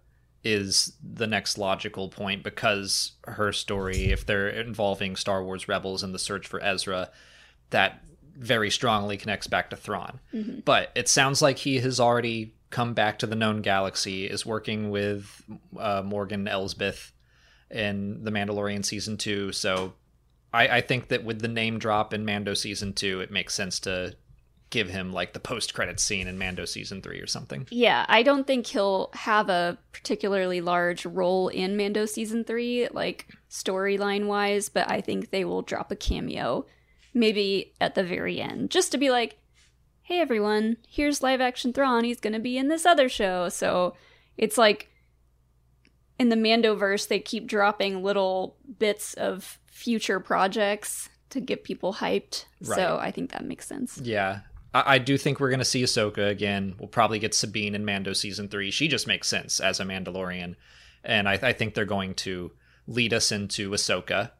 is 0.45 0.93
the 1.03 1.27
next 1.27 1.59
logical 1.59 2.11
point 2.11 2.45
because 2.45 3.15
her 3.25 3.51
story, 3.53 4.13
if 4.13 4.25
they're 4.25 4.49
involving 4.49 5.17
Star 5.17 5.43
Wars 5.43 5.67
Rebels 5.67 6.05
and 6.05 6.15
the 6.15 6.19
search 6.21 6.47
for 6.47 6.63
Ezra, 6.63 7.11
that 7.71 8.01
very 8.37 8.71
strongly 8.71 9.17
connects 9.17 9.47
back 9.47 9.71
to 9.71 9.77
Thrawn. 9.77 10.21
But 10.65 10.91
it 10.95 11.09
sounds 11.09 11.41
like 11.41 11.59
he 11.59 11.79
has 11.81 12.01
already 12.01 12.55
come 12.71 12.95
back 12.95 13.19
to 13.21 13.27
the 13.27 13.37
known 13.37 13.63
galaxy, 13.63 14.27
is 14.27 14.45
working 14.45 14.91
with 14.91 15.43
uh, 15.79 16.03
Morgan 16.05 16.49
Elsbeth 16.49 17.13
in 17.71 18.25
The 18.25 18.31
Mandalorian 18.31 18.85
season 18.85 19.17
two. 19.17 19.53
So 19.53 19.95
I, 20.53 20.69
I 20.69 20.81
think 20.81 21.09
that 21.09 21.25
with 21.25 21.41
the 21.41 21.49
name 21.49 21.79
drop 21.79 22.13
in 22.13 22.25
Mando 22.25 22.55
season 22.55 22.93
two, 22.93 23.21
it 23.21 23.31
makes 23.31 23.55
sense 23.55 23.81
to 23.81 24.17
give 24.71 24.89
him 24.89 25.13
like 25.13 25.33
the 25.33 25.41
post 25.41 25.73
credit 25.73 26.01
scene 26.01 26.27
in 26.27 26.37
Mando 26.37 26.65
season 26.65 27.01
three 27.01 27.21
or 27.21 27.29
something. 27.29 27.67
Yeah, 27.71 28.05
I 28.09 28.25
don't 28.25 28.45
think 28.45 28.67
he'll 28.67 29.11
have 29.13 29.49
a 29.49 29.79
particularly 29.93 30.61
large 30.61 31.07
role 31.07 31.47
in 31.49 31.77
Mando 31.77 32.07
season 32.07 32.43
three, 32.43 32.89
like 32.89 33.29
storyline 33.49 34.27
wise, 34.27 34.69
but 34.69 34.91
I 34.91 35.01
think 35.01 35.31
they 35.31 35.45
will 35.45 35.63
drop 35.63 35.93
a 35.93 35.97
cameo, 35.97 36.67
maybe 37.15 37.73
at 37.81 37.95
the 37.95 38.05
very 38.05 38.41
end, 38.41 38.71
just 38.71 38.93
to 38.93 38.99
be 38.99 39.11
like, 39.11 39.39
hey 40.03 40.21
everyone, 40.21 40.77
here's 40.87 41.23
live 41.23 41.41
action 41.41 41.73
Thrawn, 41.73 42.05
he's 42.05 42.21
gonna 42.21 42.41
be 42.41 42.59
in 42.59 42.69
this 42.69 42.85
other 42.85 43.09
show. 43.09 43.49
So 43.49 43.95
it's 44.37 44.59
like 44.59 44.91
in 46.19 46.29
the 46.29 46.37
Mandoverse, 46.37 47.09
they 47.09 47.19
keep 47.21 47.47
dropping 47.47 48.03
little 48.03 48.57
bits 48.79 49.15
of 49.15 49.59
future 49.67 50.21
projects 50.21 51.09
to 51.31 51.41
get 51.41 51.65
people 51.65 51.95
hyped. 51.95 52.45
So 52.63 52.99
I 53.01 53.11
think 53.11 53.33
that 53.33 53.45
makes 53.45 53.67
sense. 53.67 53.99
Yeah. 54.03 54.41
I, 54.73 54.95
I 54.95 54.99
do 54.99 55.19
think 55.19 55.41
we're 55.41 55.51
going 55.51 55.59
to 55.59 55.65
see 55.65 55.83
Ahsoka 55.83 56.31
again. 56.31 56.77
We'll 56.79 56.89
probably 56.89 57.19
get 57.19 57.35
Sabine 57.35 57.75
in 57.75 57.85
Mando 57.85 58.13
season 58.13 58.49
three. 58.49 58.71
She 58.71 58.87
just 58.89 59.07
makes 59.07 59.29
sense 59.29 59.59
as 59.59 59.81
a 59.81 59.85
Mandalorian. 59.85 60.55
And 61.03 61.29
I, 61.29 61.33
I 61.43 61.53
think 61.53 61.75
they're 61.75 61.85
going 61.85 62.15
to 62.15 62.53
lead 62.87 63.13
us 63.13 63.33
into 63.33 63.71
Ahsoka. 63.71 64.31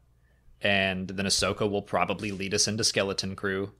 And 0.61 1.07
then 1.09 1.25
Ahsoka 1.25 1.69
will 1.69 1.81
probably 1.81 2.31
lead 2.31 2.53
us 2.53 2.67
into 2.67 2.83
Skeleton 2.83 3.35
Crew. 3.35 3.71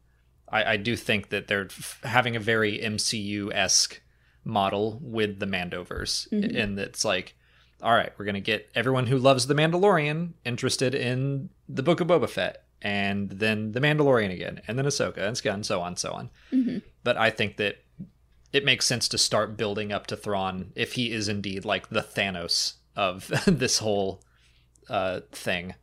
I, 0.50 0.74
I 0.74 0.78
do 0.78 0.96
think 0.96 1.30
that 1.30 1.48
they're 1.48 1.66
f- 1.66 2.00
having 2.04 2.36
a 2.36 2.40
very 2.40 2.78
MCU 2.80 3.52
esque 3.54 4.02
model 4.44 5.00
with 5.02 5.40
the 5.40 5.48
Mandoverse. 5.48 6.28
And 6.56 6.78
it's 6.80 7.04
like, 7.04 7.36
all 7.82 7.94
right, 7.94 8.12
we're 8.18 8.26
going 8.26 8.36
to 8.36 8.42
get 8.42 8.70
everyone 8.76 9.08
who 9.08 9.18
loves 9.18 9.48
The 9.48 9.56
Mandalorian 9.56 10.34
interested 10.46 10.94
in 10.94 11.50
the 11.68 11.82
Book 11.84 12.00
of 12.00 12.08
Boba 12.08 12.30
Fett, 12.30 12.64
and 12.82 13.30
then 13.32 13.72
The 13.72 13.80
Mandalorian 13.82 14.32
again, 14.32 14.62
and 14.68 14.78
then 14.78 14.86
Ahsoka, 14.86 15.18
and 15.20 15.36
Sk- 15.36 15.48
and 15.48 15.66
so 15.66 15.82
on, 15.82 15.96
so 15.96 16.14
on. 16.14 16.30
But 17.04 17.18
I 17.18 17.32
think 17.32 17.58
that 17.58 17.78
it 18.54 18.64
makes 18.64 18.86
sense 18.86 19.08
to 19.10 19.18
start 19.18 19.58
building 19.58 19.92
up 19.92 20.08
to 20.08 20.16
Thrawn 20.16 20.72
if 20.76 20.94
he 20.94 21.12
is 21.12 21.28
indeed 21.28 21.66
like 21.66 21.90
the 21.90 22.02
Thanos 22.02 22.74
of 22.96 23.28
this 23.48 23.80
whole 23.80 24.22
uh, 24.90 25.22
thing. 25.32 25.74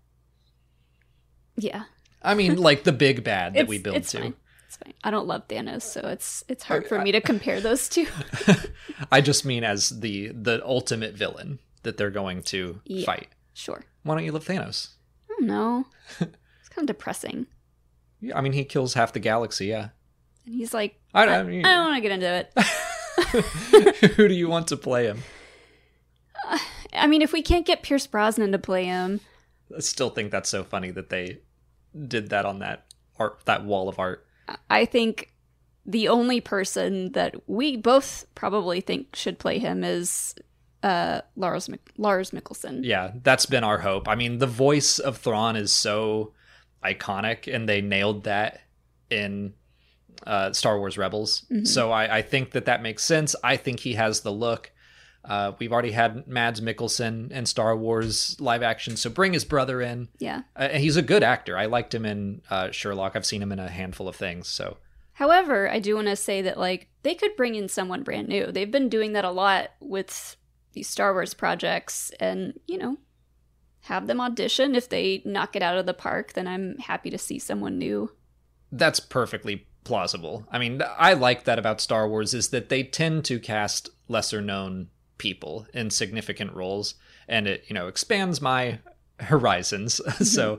Yeah. 1.57 1.85
I 2.23 2.35
mean, 2.35 2.57
like 2.57 2.85
the 2.85 2.93
big 2.93 3.25
bad 3.25 3.55
that 3.55 3.67
we 3.69 3.79
build 3.79 3.97
it's 3.97 4.13
to. 4.13 4.21
Fine. 4.21 4.35
It's 4.69 4.77
fine. 4.77 4.95
I 5.05 5.11
don't 5.11 5.27
love 5.27 5.49
Thanos, 5.49 5.83
so 5.83 6.01
it's 6.09 6.45
it's 6.49 6.65
hard 6.65 6.87
for 6.87 7.01
me 7.01 7.13
to 7.13 7.21
compare 7.21 7.61
those 7.61 7.89
two. 7.89 8.07
I 9.13 9.21
just 9.21 9.45
mean 9.45 9.65
as 9.65 9.91
the 10.01 10.29
the 10.29 10.63
ultimate 10.65 11.15
villain 11.15 11.59
that 11.83 11.97
they're 11.97 12.11
going 12.11 12.43
to 12.45 12.81
Yeah. 12.85 13.05
fight. 13.05 13.29
Sure. 13.55 13.83
Why 14.05 14.15
don't 14.15 14.25
you 14.25 14.33
love 14.33 14.45
Thanos? 14.47 14.89
I 15.31 15.35
don't 15.39 15.47
know. 15.47 15.87
It's 16.61 16.69
kind 16.69 16.89
of 16.89 16.97
depressing. 16.97 17.47
Yeah, 18.21 18.39
I 18.39 18.41
mean, 18.41 18.53
he 18.53 18.65
kills 18.65 18.95
half 18.95 19.13
the 19.13 19.19
galaxy. 19.21 19.67
Yeah. 19.67 19.89
And 20.47 20.55
he's 20.55 20.73
like, 20.73 20.99
I, 21.13 21.25
I, 21.27 21.41
I 21.41 21.43
mean, 21.43 21.67
I 21.67 21.73
don't 21.75 21.85
want 21.91 21.97
to 21.97 22.09
get 22.09 22.13
into 22.13 22.33
it. 22.33 24.13
who 24.17 24.29
do 24.29 24.35
you 24.35 24.49
want 24.49 24.69
to 24.69 24.77
play 24.77 25.07
him? 25.07 25.23
Uh, 26.49 26.59
I 26.93 27.07
mean, 27.09 27.21
if 27.23 27.33
we 27.33 27.43
can't 27.43 27.67
get 27.67 27.83
Pierce 27.83 28.07
Brosnan 28.07 28.53
to 28.53 28.59
play 28.59 28.85
him, 28.85 29.21
I 29.77 29.81
still 29.81 30.11
think 30.11 30.31
that's 30.31 30.49
so 30.49 30.65
funny 30.65 30.91
that 30.93 31.11
they 31.11 31.41
did 32.09 32.31
that 32.31 32.45
on 32.45 32.61
that 32.61 32.87
art, 33.19 33.41
that 33.45 33.65
wall 33.65 33.89
of 33.89 33.99
art. 33.99 34.27
I 34.69 34.85
think 34.85 35.33
the 35.85 36.09
only 36.09 36.41
person 36.41 37.13
that 37.13 37.35
we 37.49 37.77
both 37.77 38.27
probably 38.35 38.81
think 38.81 39.15
should 39.15 39.39
play 39.39 39.59
him 39.59 39.85
is 39.85 40.35
uh, 40.83 41.21
Lars 41.37 41.69
Mik- 41.69 41.93
Lars 41.97 42.31
Mikkelsen. 42.31 42.81
Yeah, 42.85 43.13
that's 43.23 43.47
been 43.47 43.65
our 43.65 43.79
hope. 43.79 44.09
I 44.09 44.15
mean, 44.15 44.39
the 44.39 44.47
voice 44.47 44.99
of 44.99 45.17
Thrawn 45.19 45.57
is 45.57 45.73
so 45.73 46.33
iconic, 46.85 47.53
and 47.53 47.69
they 47.69 47.81
nailed 47.81 48.25
that 48.25 48.61
in 49.11 49.55
uh, 50.27 50.53
Star 50.53 50.79
Wars 50.79 50.99
Rebels. 50.99 51.47
So 51.65 51.93
I, 51.93 52.19
I 52.19 52.23
think 52.23 52.53
that 52.53 52.65
that 52.65 52.83
makes 52.83 53.05
sense. 53.05 53.35
I 53.45 53.57
think 53.57 53.81
he 53.81 53.95
has 53.95 54.21
the 54.21 54.33
look. 54.33 54.72
Uh, 55.25 55.53
we've 55.59 55.73
already 55.73 55.93
had 55.93 56.27
Mads 56.27 56.61
Mikkelsen 56.61 57.31
in 57.31 57.47
Star 57.47 57.77
Wars 57.77 58.37
live 58.41 58.63
action, 58.63 58.97
so 58.97 59.09
bring 59.09 59.33
his 59.33 59.45
brother 59.45 59.81
in. 59.81 60.09
Yeah. 60.19 60.43
Uh, 60.57 60.69
and 60.73 60.83
he's 60.83 60.97
a 60.97 61.03
good 61.03 61.23
actor. 61.23 61.57
I 61.57 61.67
liked 61.67 61.95
him 61.95 62.05
in 62.05 62.43
uh, 62.51 62.71
Sherlock. 62.71 63.15
I've 63.15 63.27
seen 63.27 63.43
him 63.43 63.53
in 63.53 63.59
a 63.59 63.69
handful 63.69 64.09
of 64.09 64.17
things. 64.17 64.49
So 64.49 64.79
However, 65.15 65.71
I 65.71 65.79
do 65.79 65.95
want 65.95 66.09
to 66.09 66.17
say 66.17 66.43
that 66.43 66.59
like 66.59 66.89
they 67.03 67.15
could 67.15 67.37
bring 67.37 67.55
in 67.55 67.69
someone 67.69 68.03
brand 68.03 68.29
new. 68.29 68.51
They've 68.51 68.71
been 68.71 68.89
doing 68.89 69.13
that 69.13 69.25
a 69.25 69.31
lot 69.31 69.71
with 69.81 70.37
these 70.73 70.89
Star 70.89 71.13
Wars 71.13 71.35
projects 71.35 72.11
and, 72.19 72.59
you 72.67 72.79
know, 72.79 72.97
have 73.83 74.07
them 74.07 74.21
audition 74.21 74.75
if 74.75 74.89
they 74.89 75.23
knock 75.25 75.55
it 75.55 75.63
out 75.63 75.77
of 75.77 75.87
the 75.87 75.95
park, 75.95 76.33
then 76.33 76.49
I'm 76.49 76.79
happy 76.79 77.11
to 77.11 77.19
see 77.19 77.39
someone 77.39 77.79
new. 77.79 78.11
that's 78.71 79.01
perfectly 79.01 79.67
plausible. 79.85 80.47
I 80.51 80.59
mean, 80.59 80.81
I 80.97 81.13
like 81.15 81.45
that 81.45 81.59
about 81.59 81.81
Star 81.81 82.09
Wars 82.09 82.35
is 82.35 82.49
that 82.49 82.69
they 82.69 82.85
tend 82.85 83.25
to 83.27 83.39
cast 83.39 83.91
lesser 84.09 84.41
known 84.41 84.89
people 85.23 85.69
in 85.73 85.89
significant 85.89 86.53
roles 86.53 86.97
and 87.29 87.47
it, 87.47 87.65
you 87.69 87.75
know, 87.75 87.87
expands 87.87 88.41
my 88.43 88.81
horizons. 89.21 90.01
Mm-hmm. 90.13 90.25
so 90.25 90.59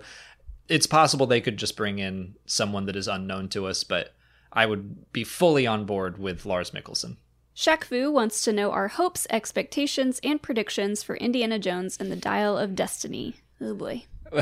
it's 0.69 0.87
possible 0.87 1.25
they 1.27 1.41
could 1.41 1.57
just 1.57 1.75
bring 1.75 1.99
in 1.99 2.35
someone 2.45 2.85
that 2.85 2.95
is 2.95 3.09
unknown 3.09 3.49
to 3.49 3.67
us, 3.67 3.83
but 3.83 4.15
I 4.53 4.65
would 4.65 5.11
be 5.11 5.25
fully 5.25 5.67
on 5.67 5.85
board 5.85 6.17
with 6.17 6.45
Lars 6.45 6.71
Mikkelsen. 6.71 7.17
Shaq 7.55 7.83
Fu 7.83 8.09
wants 8.09 8.43
to 8.45 8.53
know 8.53 8.71
our 8.71 8.87
hopes, 8.87 9.27
expectations, 9.29 10.19
and 10.23 10.41
predictions 10.41 11.03
for 11.03 11.17
Indiana 11.17 11.59
Jones 11.59 11.97
and 11.99 12.09
the 12.09 12.15
Dial 12.15 12.57
of 12.57 12.73
Destiny. 12.73 13.35
Oh 13.59 13.75
boy. 13.75 14.05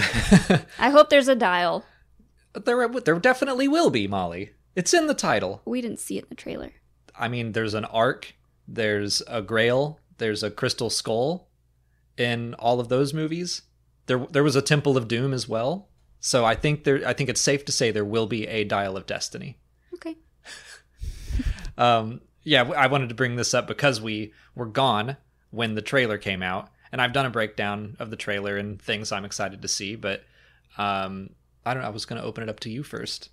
I 0.79 0.89
hope 0.91 1.09
there's 1.09 1.27
a 1.27 1.35
dial. 1.35 1.83
there 2.53 2.87
there 2.87 3.19
definitely 3.19 3.67
will 3.67 3.89
be, 3.89 4.07
Molly. 4.07 4.51
It's 4.75 4.93
in 4.93 5.07
the 5.07 5.13
title. 5.15 5.61
We 5.65 5.81
didn't 5.81 5.99
see 5.99 6.17
it 6.17 6.25
in 6.25 6.29
the 6.29 6.35
trailer. 6.35 6.71
I 7.19 7.27
mean, 7.27 7.51
there's 7.51 7.73
an 7.73 7.85
arc, 7.85 8.33
there's 8.67 9.21
a 9.27 9.41
grail, 9.41 9.99
there's 10.21 10.43
a 10.43 10.51
crystal 10.51 10.89
skull 10.89 11.49
in 12.17 12.53
all 12.55 12.79
of 12.79 12.89
those 12.89 13.13
movies. 13.13 13.63
There 14.05 14.19
there 14.31 14.43
was 14.43 14.55
a 14.55 14.61
Temple 14.61 14.95
of 14.95 15.07
Doom 15.07 15.33
as 15.33 15.49
well. 15.49 15.89
So 16.19 16.45
I 16.45 16.55
think 16.55 16.83
there 16.83 17.05
I 17.05 17.13
think 17.13 17.29
it's 17.29 17.41
safe 17.41 17.65
to 17.65 17.71
say 17.71 17.91
there 17.91 18.05
will 18.05 18.27
be 18.27 18.47
a 18.47 18.63
Dial 18.63 18.95
of 18.95 19.05
Destiny. 19.05 19.57
Okay. 19.95 20.15
Um 21.77 22.21
yeah, 22.43 22.63
I 22.63 22.87
wanted 22.87 23.09
to 23.09 23.15
bring 23.15 23.35
this 23.35 23.53
up 23.53 23.67
because 23.67 24.01
we 24.01 24.33
were 24.55 24.65
gone 24.65 25.17
when 25.51 25.73
the 25.75 25.81
trailer 25.81 26.17
came 26.17 26.43
out 26.43 26.69
and 26.91 27.01
I've 27.01 27.13
done 27.13 27.25
a 27.25 27.31
breakdown 27.31 27.95
of 27.97 28.09
the 28.09 28.17
trailer 28.17 28.57
and 28.57 28.79
things 28.81 29.11
I'm 29.11 29.25
excited 29.25 29.61
to 29.61 29.67
see, 29.67 29.95
but 29.95 30.23
um 30.77 31.31
I 31.65 31.73
don't 31.73 31.81
know, 31.81 31.89
I 31.89 31.91
was 31.91 32.05
going 32.05 32.21
to 32.21 32.27
open 32.27 32.43
it 32.43 32.49
up 32.49 32.59
to 32.61 32.69
you 32.69 32.83
first. 32.83 33.29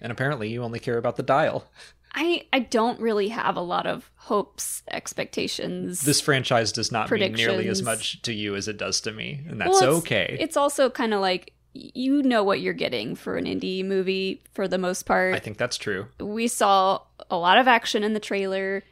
And 0.00 0.12
apparently 0.12 0.48
you 0.48 0.62
only 0.62 0.78
care 0.78 0.98
about 0.98 1.16
the 1.16 1.22
dial. 1.22 1.70
I 2.14 2.46
I 2.52 2.60
don't 2.60 3.00
really 3.00 3.28
have 3.28 3.56
a 3.56 3.60
lot 3.60 3.86
of 3.86 4.10
hopes, 4.16 4.82
expectations. 4.90 6.00
this 6.02 6.20
franchise 6.20 6.72
does 6.72 6.90
not 6.92 7.10
mean 7.10 7.32
nearly 7.32 7.68
as 7.68 7.82
much 7.82 8.22
to 8.22 8.32
you 8.32 8.54
as 8.56 8.68
it 8.68 8.76
does 8.76 9.00
to 9.02 9.12
me, 9.12 9.40
and 9.48 9.60
that's 9.60 9.70
Well, 9.70 9.82
it's- 9.82 9.98
okay. 10.00 10.36
It's 10.40 10.56
also 10.56 10.90
kind 10.90 11.14
of 11.14 11.20
like 11.20 11.52
you 11.74 12.22
know 12.22 12.42
what 12.42 12.60
you're 12.60 12.72
getting 12.72 13.14
for 13.14 13.36
an 13.36 13.46
Indy 13.46 13.82
movie 13.82 14.42
for 14.52 14.66
the 14.66 14.78
most 14.78 15.04
part. 15.04 15.34
I 15.34 15.38
think 15.38 15.58
that's 15.58 15.76
true. 15.76 16.06
we 16.18 16.48
saw 16.48 17.02
a 17.30 17.36
lot 17.36 17.58
of 17.58 17.68
action 17.68 18.02
in 18.02 18.14
the 18.14 18.20
trailer. 18.20 18.82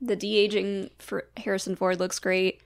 The 0.00 0.16
de 0.16 0.36
aging 0.38 0.90
for 0.98 1.26
Harrison 1.36 1.76
Ford 1.76 1.98
looks 2.00 2.18
great. 2.18 2.62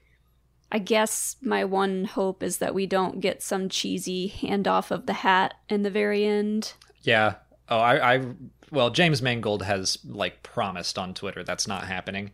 I 0.70 0.78
guess 0.78 1.37
my 1.40 1.64
one 1.64 2.04
hope 2.04 2.42
is 2.42 2.58
that 2.58 2.75
we 2.75 2.87
don't 2.87 3.20
get 3.20 3.42
some 3.42 3.68
cheesy 3.68 4.28
handoff 4.28 4.90
of 4.90 5.06
the 5.06 5.12
hat 5.12 5.54
in 5.68 5.82
the 5.82 5.90
very 5.90 6.25
end. 6.25 6.75
Yeah. 7.02 7.34
Oh, 7.68 7.78
I, 7.78 8.14
I 8.14 8.26
well, 8.75 8.90
James 8.90 9.23
Mangold 9.23 9.62
has 9.62 9.99
like 10.04 10.43
promised 10.43 10.99
on 10.99 11.14
Twitter 11.14 11.45
that's 11.45 11.69
not 11.69 11.85
happening. 11.85 12.33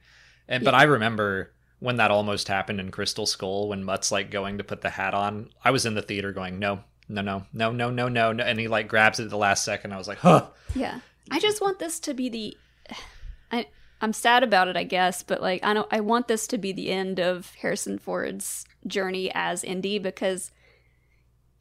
And 0.49 0.63
yeah. 0.63 0.71
but 0.71 0.75
I 0.75 0.85
remember 0.85 1.53
when 1.79 1.97
that 1.97 2.11
almost 2.11 2.49
happened 2.49 2.81
in 2.81 2.91
Crystal 2.91 3.27
Skull 3.27 3.69
when 3.69 3.85
Mutt's 3.85 4.13
like 4.13 4.31
going 4.31 4.59
to 4.59 4.65
put 4.65 4.81
the 4.81 4.91
hat 4.91 5.15
on, 5.15 5.51
I 5.65 5.71
was 5.71 5.87
in 5.87 5.95
the 5.95 6.03
theater 6.03 6.33
going, 6.33 6.59
No, 6.59 6.81
no, 7.09 7.23
no, 7.23 7.45
no, 7.53 7.73
no, 7.73 7.91
no, 7.91 8.09
no, 8.09 8.33
no. 8.33 8.45
And 8.45 8.59
he 8.59 8.69
like 8.69 8.89
grabs 8.89 9.21
it 9.21 9.25
at 9.25 9.31
the 9.31 9.37
last 9.37 9.65
second. 9.65 9.93
I 9.93 9.99
was 9.99 10.09
like, 10.09 10.19
huh. 10.19 10.49
Yeah. 10.75 11.01
I 11.31 11.39
just 11.39 11.61
want 11.61 11.79
this 11.79 12.01
to 12.01 12.15
be 12.15 12.29
the 12.29 12.57
I 13.53 13.67
I'm 14.03 14.13
sad 14.15 14.43
about 14.43 14.69
it, 14.69 14.77
I 14.77 14.85
guess, 14.85 15.23
but 15.23 15.43
like 15.43 15.65
I 15.65 15.75
don't 15.75 15.89
I 15.93 16.01
want 16.01 16.29
this 16.29 16.47
to 16.49 16.59
be 16.59 16.73
the 16.73 16.91
end 16.91 17.19
of 17.19 17.55
Harrison 17.61 17.99
Ford's 17.99 18.65
journey 18.87 19.31
as 19.35 19.65
Indy 19.65 19.99
because 19.99 20.51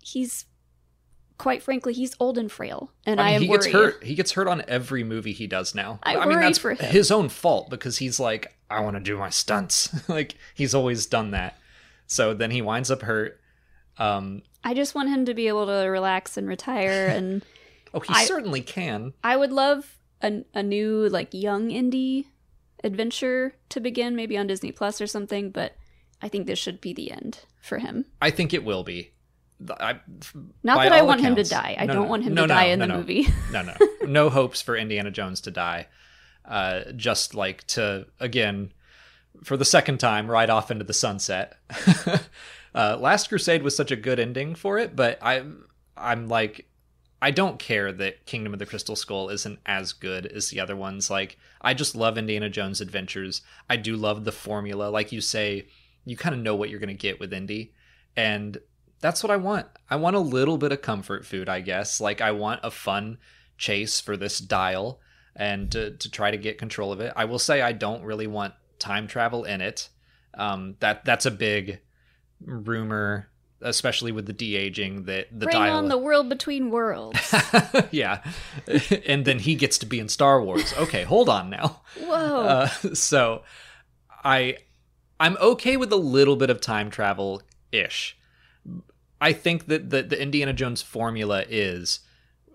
he's 0.01 0.45
quite 1.39 1.63
frankly, 1.63 1.93
he's 1.93 2.15
old 2.19 2.37
and 2.37 2.51
frail. 2.51 2.91
And 3.07 3.19
I, 3.19 3.29
I 3.29 3.31
am 3.31 3.41
he 3.41 3.49
worried. 3.49 3.63
gets 3.63 3.73
hurt. 3.73 4.03
He 4.03 4.13
gets 4.13 4.33
hurt 4.33 4.47
on 4.47 4.61
every 4.67 5.03
movie 5.03 5.31
he 5.31 5.47
does 5.47 5.73
now. 5.73 5.99
I 6.03 6.27
mean, 6.27 6.39
that's 6.39 6.59
for 6.59 6.75
him. 6.75 6.91
his 6.91 7.09
own 7.09 7.29
fault 7.29 7.71
because 7.71 7.97
he's 7.97 8.19
like, 8.19 8.53
I 8.69 8.81
want 8.81 8.97
to 8.97 8.99
do 8.99 9.17
my 9.17 9.31
stunts. 9.31 9.89
like 10.09 10.35
he's 10.53 10.75
always 10.75 11.07
done 11.07 11.31
that. 11.31 11.57
So 12.05 12.35
then 12.35 12.51
he 12.51 12.61
winds 12.61 12.91
up 12.91 13.01
hurt. 13.01 13.39
Um, 13.97 14.43
I 14.63 14.73
just 14.73 14.93
want 14.93 15.09
him 15.09 15.25
to 15.25 15.33
be 15.33 15.47
able 15.47 15.65
to 15.65 15.87
relax 15.87 16.37
and 16.37 16.47
retire 16.47 17.07
and 17.15 17.43
oh, 17.93 18.01
he 18.01 18.13
I- 18.13 18.25
certainly 18.25 18.61
can. 18.61 19.13
I 19.23 19.35
would 19.35 19.51
love 19.51 19.97
a, 20.21 20.43
a 20.53 20.61
new 20.61 21.07
like 21.09 21.29
young 21.31 21.71
Indy 21.71 22.27
adventure 22.83 23.55
to 23.69 23.79
begin 23.79 24.15
maybe 24.15 24.37
on 24.37 24.47
Disney 24.47 24.71
Plus 24.71 24.99
or 25.01 25.07
something, 25.07 25.51
but 25.51 25.75
I 26.21 26.27
think 26.27 26.47
this 26.47 26.59
should 26.59 26.81
be 26.81 26.93
the 26.93 27.11
end 27.11 27.39
for 27.61 27.77
him. 27.77 28.05
I 28.21 28.29
think 28.29 28.53
it 28.53 28.65
will 28.65 28.83
be. 28.83 29.11
I, 29.79 29.99
Not 30.63 30.81
that 30.83 30.93
I 30.93 31.01
want 31.01 31.21
him 31.21 31.35
to 31.35 31.43
die. 31.43 31.75
I 31.77 31.85
No, 31.85 31.93
don't 31.93 32.03
no. 32.03 32.09
want 32.09 32.23
him 32.23 32.33
No, 32.33 32.41
to 32.43 32.47
die 32.47 32.65
in 32.65 32.79
the 32.79 32.87
movie. 32.87 33.27
no, 33.51 33.61
no, 33.61 33.73
no 34.05 34.29
hopes 34.29 34.61
for 34.61 34.75
Indiana 34.77 35.11
Jones 35.11 35.41
to 35.41 35.51
die. 35.51 35.87
Uh, 36.45 36.91
just 36.95 37.35
like 37.35 37.65
to 37.67 38.07
again, 38.19 38.71
for 39.43 39.57
the 39.57 39.65
second 39.65 39.99
time, 39.99 40.29
ride 40.31 40.49
off 40.49 40.71
into 40.71 40.85
the 40.85 40.93
sunset. 40.93 41.57
uh, 42.75 42.97
Last 42.99 43.29
Crusade 43.29 43.63
was 43.63 43.75
such 43.75 43.91
a 43.91 43.95
good 43.95 44.19
ending 44.19 44.55
for 44.55 44.77
it, 44.79 44.95
but 44.95 45.19
I, 45.21 45.43
I'm 45.97 46.27
like, 46.27 46.67
I 47.21 47.31
don't 47.31 47.59
care 47.59 47.91
that 47.91 48.25
Kingdom 48.25 48.53
of 48.53 48.59
the 48.59 48.65
Crystal 48.65 48.95
Skull 48.95 49.29
isn't 49.29 49.59
as 49.65 49.91
good 49.93 50.25
as 50.25 50.49
the 50.49 50.59
other 50.61 50.75
ones. 50.75 51.09
Like, 51.09 51.37
I 51.61 51.73
just 51.73 51.95
love 51.95 52.17
Indiana 52.17 52.49
Jones 52.49 52.79
adventures. 52.81 53.41
I 53.69 53.75
do 53.75 53.95
love 53.97 54.23
the 54.23 54.31
formula, 54.31 54.89
like 54.89 55.11
you 55.11 55.19
say, 55.21 55.67
you 56.05 56.15
kind 56.15 56.33
of 56.33 56.41
know 56.41 56.55
what 56.55 56.69
you're 56.69 56.79
gonna 56.79 56.93
get 56.93 57.19
with 57.19 57.33
Indy, 57.33 57.73
and 58.15 58.57
that's 59.01 59.23
what 59.23 59.31
I 59.31 59.37
want. 59.37 59.67
I 59.89 59.95
want 59.95 60.15
a 60.15 60.19
little 60.19 60.57
bit 60.57 60.71
of 60.71 60.81
comfort 60.81 61.25
food, 61.25 61.49
I 61.49 61.61
guess. 61.61 62.01
Like 62.01 62.21
I 62.21 62.31
want 62.31 62.61
a 62.63 62.71
fun 62.71 63.17
chase 63.57 63.99
for 63.99 64.17
this 64.17 64.39
dial 64.39 64.99
and 65.35 65.71
to, 65.71 65.91
to 65.91 66.11
try 66.11 66.31
to 66.31 66.37
get 66.37 66.57
control 66.57 66.91
of 66.91 66.99
it. 66.99 67.13
I 67.15 67.25
will 67.25 67.39
say 67.39 67.61
I 67.61 67.71
don't 67.71 68.03
really 68.03 68.27
want 68.27 68.53
time 68.77 69.07
travel 69.07 69.43
in 69.43 69.61
it. 69.61 69.89
Um, 70.33 70.75
that 70.79 71.05
that's 71.05 71.25
a 71.25 71.31
big 71.31 71.79
rumor, 72.41 73.29
especially 73.61 74.11
with 74.11 74.25
the 74.25 74.33
de 74.33 74.55
aging 74.55 75.03
that 75.05 75.27
the 75.31 75.45
Bring 75.45 75.57
dial. 75.57 75.77
on 75.77 75.87
the 75.89 75.97
world 75.97 76.29
between 76.29 76.69
worlds. 76.69 77.33
yeah, 77.91 78.23
and 79.05 79.25
then 79.25 79.39
he 79.39 79.55
gets 79.55 79.77
to 79.79 79.85
be 79.85 79.99
in 79.99 80.07
Star 80.07 80.41
Wars. 80.41 80.73
Okay, 80.77 81.03
hold 81.03 81.29
on 81.29 81.49
now. 81.49 81.81
Whoa. 81.99 82.41
Uh, 82.41 82.67
so 82.93 83.43
I 84.23 84.57
I'm 85.19 85.37
okay 85.37 85.77
with 85.77 85.91
a 85.91 85.97
little 85.97 86.35
bit 86.35 86.49
of 86.49 86.61
time 86.61 86.89
travel 86.89 87.41
ish. 87.71 88.17
I 89.21 89.33
think 89.33 89.67
that 89.67 89.89
the, 89.89 90.03
the 90.03 90.21
Indiana 90.21 90.53
Jones 90.53 90.81
formula 90.81 91.43
is 91.49 91.99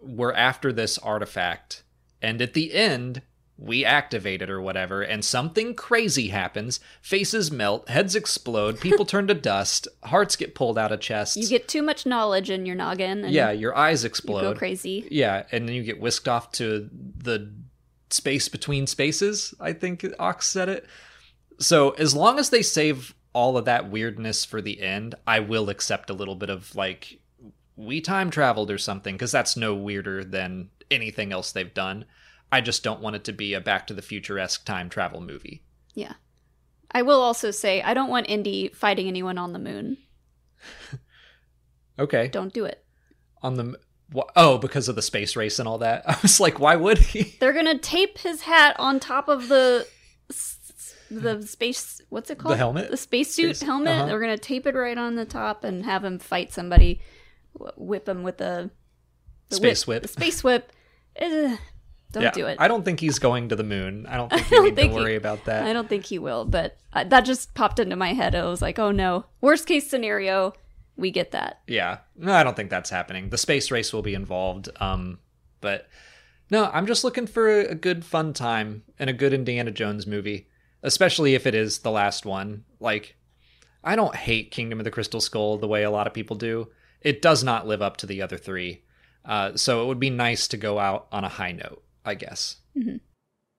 we're 0.00 0.32
after 0.32 0.72
this 0.72 0.98
artifact, 0.98 1.82
and 2.22 2.40
at 2.40 2.54
the 2.54 2.74
end 2.74 3.22
we 3.56 3.84
activate 3.84 4.42
it 4.42 4.50
or 4.50 4.60
whatever, 4.60 5.02
and 5.02 5.24
something 5.24 5.74
crazy 5.74 6.28
happens. 6.28 6.80
Faces 7.00 7.52
melt, 7.52 7.88
heads 7.88 8.16
explode, 8.16 8.80
people 8.80 9.04
turn 9.04 9.28
to 9.28 9.34
dust, 9.34 9.86
hearts 10.02 10.34
get 10.34 10.54
pulled 10.54 10.76
out 10.76 10.90
of 10.90 11.00
chests. 11.00 11.36
you 11.36 11.48
get 11.48 11.68
too 11.68 11.82
much 11.82 12.04
knowledge 12.04 12.50
in 12.50 12.66
your 12.66 12.74
noggin 12.74 13.24
and 13.24 13.32
yeah, 13.32 13.52
your 13.52 13.76
eyes 13.76 14.02
you 14.02 14.08
explode. 14.08 14.40
go 14.40 14.54
crazy. 14.54 15.06
Yeah, 15.10 15.44
and 15.52 15.68
then 15.68 15.76
you 15.76 15.84
get 15.84 16.00
whisked 16.00 16.26
off 16.26 16.50
to 16.52 16.90
the 17.16 17.52
space 18.10 18.48
between 18.48 18.86
spaces, 18.86 19.54
I 19.60 19.72
think 19.72 20.04
Ox 20.18 20.48
said 20.48 20.68
it. 20.68 20.86
So 21.58 21.90
as 21.90 22.14
long 22.14 22.38
as 22.38 22.50
they 22.50 22.62
save 22.62 23.14
all 23.34 23.58
of 23.58 23.66
that 23.66 23.90
weirdness 23.90 24.44
for 24.46 24.62
the 24.62 24.80
end, 24.80 25.14
I 25.26 25.40
will 25.40 25.68
accept 25.68 26.08
a 26.08 26.14
little 26.14 26.34
bit 26.36 26.48
of 26.48 26.74
like 26.74 27.18
we 27.76 28.00
time 28.00 28.30
traveled 28.30 28.70
or 28.70 28.78
something 28.78 29.14
because 29.16 29.32
that's 29.32 29.56
no 29.56 29.74
weirder 29.74 30.24
than 30.24 30.70
anything 30.90 31.32
else 31.32 31.52
they've 31.52 31.74
done. 31.74 32.06
I 32.50 32.60
just 32.62 32.82
don't 32.84 33.00
want 33.00 33.16
it 33.16 33.24
to 33.24 33.32
be 33.32 33.52
a 33.52 33.60
Back 33.60 33.86
to 33.88 33.94
the 33.94 34.00
Future 34.02 34.38
esque 34.38 34.64
time 34.64 34.88
travel 34.88 35.20
movie. 35.20 35.62
Yeah. 35.94 36.12
I 36.92 37.02
will 37.02 37.20
also 37.20 37.50
say 37.50 37.82
I 37.82 37.92
don't 37.92 38.08
want 38.10 38.28
Indy 38.30 38.68
fighting 38.68 39.08
anyone 39.08 39.36
on 39.38 39.52
the 39.52 39.58
moon. 39.58 39.98
Okay, 41.98 42.26
Don't 42.28 42.52
do 42.52 42.64
it. 42.64 42.84
on 43.42 43.54
the 43.54 43.78
wh- 44.14 44.28
oh 44.34 44.58
because 44.58 44.88
of 44.88 44.96
the 44.96 45.02
space 45.02 45.36
race 45.36 45.60
and 45.60 45.68
all 45.68 45.78
that. 45.78 46.02
I 46.08 46.18
was 46.22 46.40
like, 46.40 46.58
why 46.58 46.74
would 46.74 46.98
he? 46.98 47.36
They're 47.38 47.52
gonna 47.52 47.78
tape 47.78 48.18
his 48.18 48.42
hat 48.42 48.74
on 48.80 48.98
top 48.98 49.28
of 49.28 49.46
the 49.48 49.86
the 51.20 51.46
space. 51.46 52.00
What's 52.08 52.30
it 52.30 52.38
called? 52.38 52.52
The 52.54 52.58
helmet? 52.58 52.90
The 52.90 52.96
spacesuit 52.96 53.56
Space- 53.56 53.66
helmet. 53.66 53.92
uh-huh. 53.92 54.06
They're 54.06 54.20
gonna 54.20 54.38
tape 54.38 54.66
it 54.66 54.74
right 54.74 54.96
on 54.98 55.14
the 55.16 55.24
top 55.24 55.64
and 55.64 55.84
have 55.84 56.04
him 56.04 56.18
fight 56.18 56.52
somebody. 56.52 57.00
Whip 57.76 58.08
him 58.08 58.22
with 58.22 58.38
the 58.38 58.70
Space 59.50 59.86
whip. 59.86 60.02
The 60.02 60.08
space 60.08 60.42
whip. 60.42 60.72
Ugh, 61.20 61.58
don't 62.10 62.22
yeah, 62.22 62.30
do 62.32 62.46
it. 62.46 62.56
I 62.60 62.66
don't 62.66 62.84
think 62.84 62.98
he's 62.98 63.18
going 63.20 63.50
to 63.50 63.56
the 63.56 63.62
moon. 63.62 64.06
I 64.06 64.16
don't 64.16 64.28
think 64.32 64.52
I 64.52 64.56
you 64.56 64.62
need 64.64 64.70
to 64.70 64.76
think 64.76 64.92
he- 64.92 64.98
worry 64.98 65.14
about 65.16 65.44
that. 65.44 65.64
I 65.64 65.72
don't 65.72 65.88
think 65.88 66.06
he 66.06 66.18
will, 66.18 66.44
but 66.44 66.76
uh, 66.92 67.04
that 67.04 67.20
just 67.20 67.54
popped 67.54 67.78
into 67.78 67.94
my 67.94 68.12
head. 68.14 68.34
I 68.34 68.44
was 68.46 68.60
like, 68.62 68.78
oh 68.80 68.90
no. 68.90 69.26
Worst 69.40 69.66
case 69.68 69.88
scenario, 69.88 70.54
we 70.96 71.10
get 71.12 71.30
that. 71.32 71.60
Yeah, 71.68 71.98
no, 72.16 72.32
I 72.32 72.42
don't 72.42 72.56
think 72.56 72.70
that's 72.70 72.90
happening. 72.90 73.28
The 73.30 73.38
space 73.38 73.70
race 73.70 73.92
will 73.92 74.02
be 74.02 74.14
involved, 74.14 74.68
um, 74.80 75.18
but 75.60 75.88
no, 76.50 76.68
I'm 76.72 76.86
just 76.86 77.04
looking 77.04 77.26
for 77.28 77.48
a, 77.48 77.66
a 77.68 77.74
good 77.76 78.04
fun 78.04 78.32
time 78.32 78.82
and 78.98 79.08
a 79.08 79.12
good 79.12 79.32
Indiana 79.32 79.70
Jones 79.70 80.06
movie, 80.06 80.48
especially 80.84 81.34
if 81.34 81.46
it 81.46 81.54
is 81.54 81.78
the 81.78 81.90
last 81.90 82.24
one. 82.24 82.64
Like, 82.78 83.16
I 83.82 83.96
don't 83.96 84.14
hate 84.14 84.52
Kingdom 84.52 84.78
of 84.78 84.84
the 84.84 84.90
Crystal 84.92 85.20
Skull 85.20 85.58
the 85.58 85.66
way 85.66 85.82
a 85.82 85.90
lot 85.90 86.06
of 86.06 86.14
people 86.14 86.36
do. 86.36 86.70
It 87.00 87.20
does 87.20 87.42
not 87.42 87.66
live 87.66 87.82
up 87.82 87.96
to 87.98 88.06
the 88.06 88.22
other 88.22 88.36
three, 88.36 88.84
uh, 89.24 89.56
so 89.56 89.82
it 89.82 89.86
would 89.86 89.98
be 89.98 90.10
nice 90.10 90.46
to 90.48 90.56
go 90.56 90.78
out 90.78 91.08
on 91.10 91.24
a 91.24 91.28
high 91.28 91.52
note, 91.52 91.82
I 92.04 92.14
guess. 92.14 92.56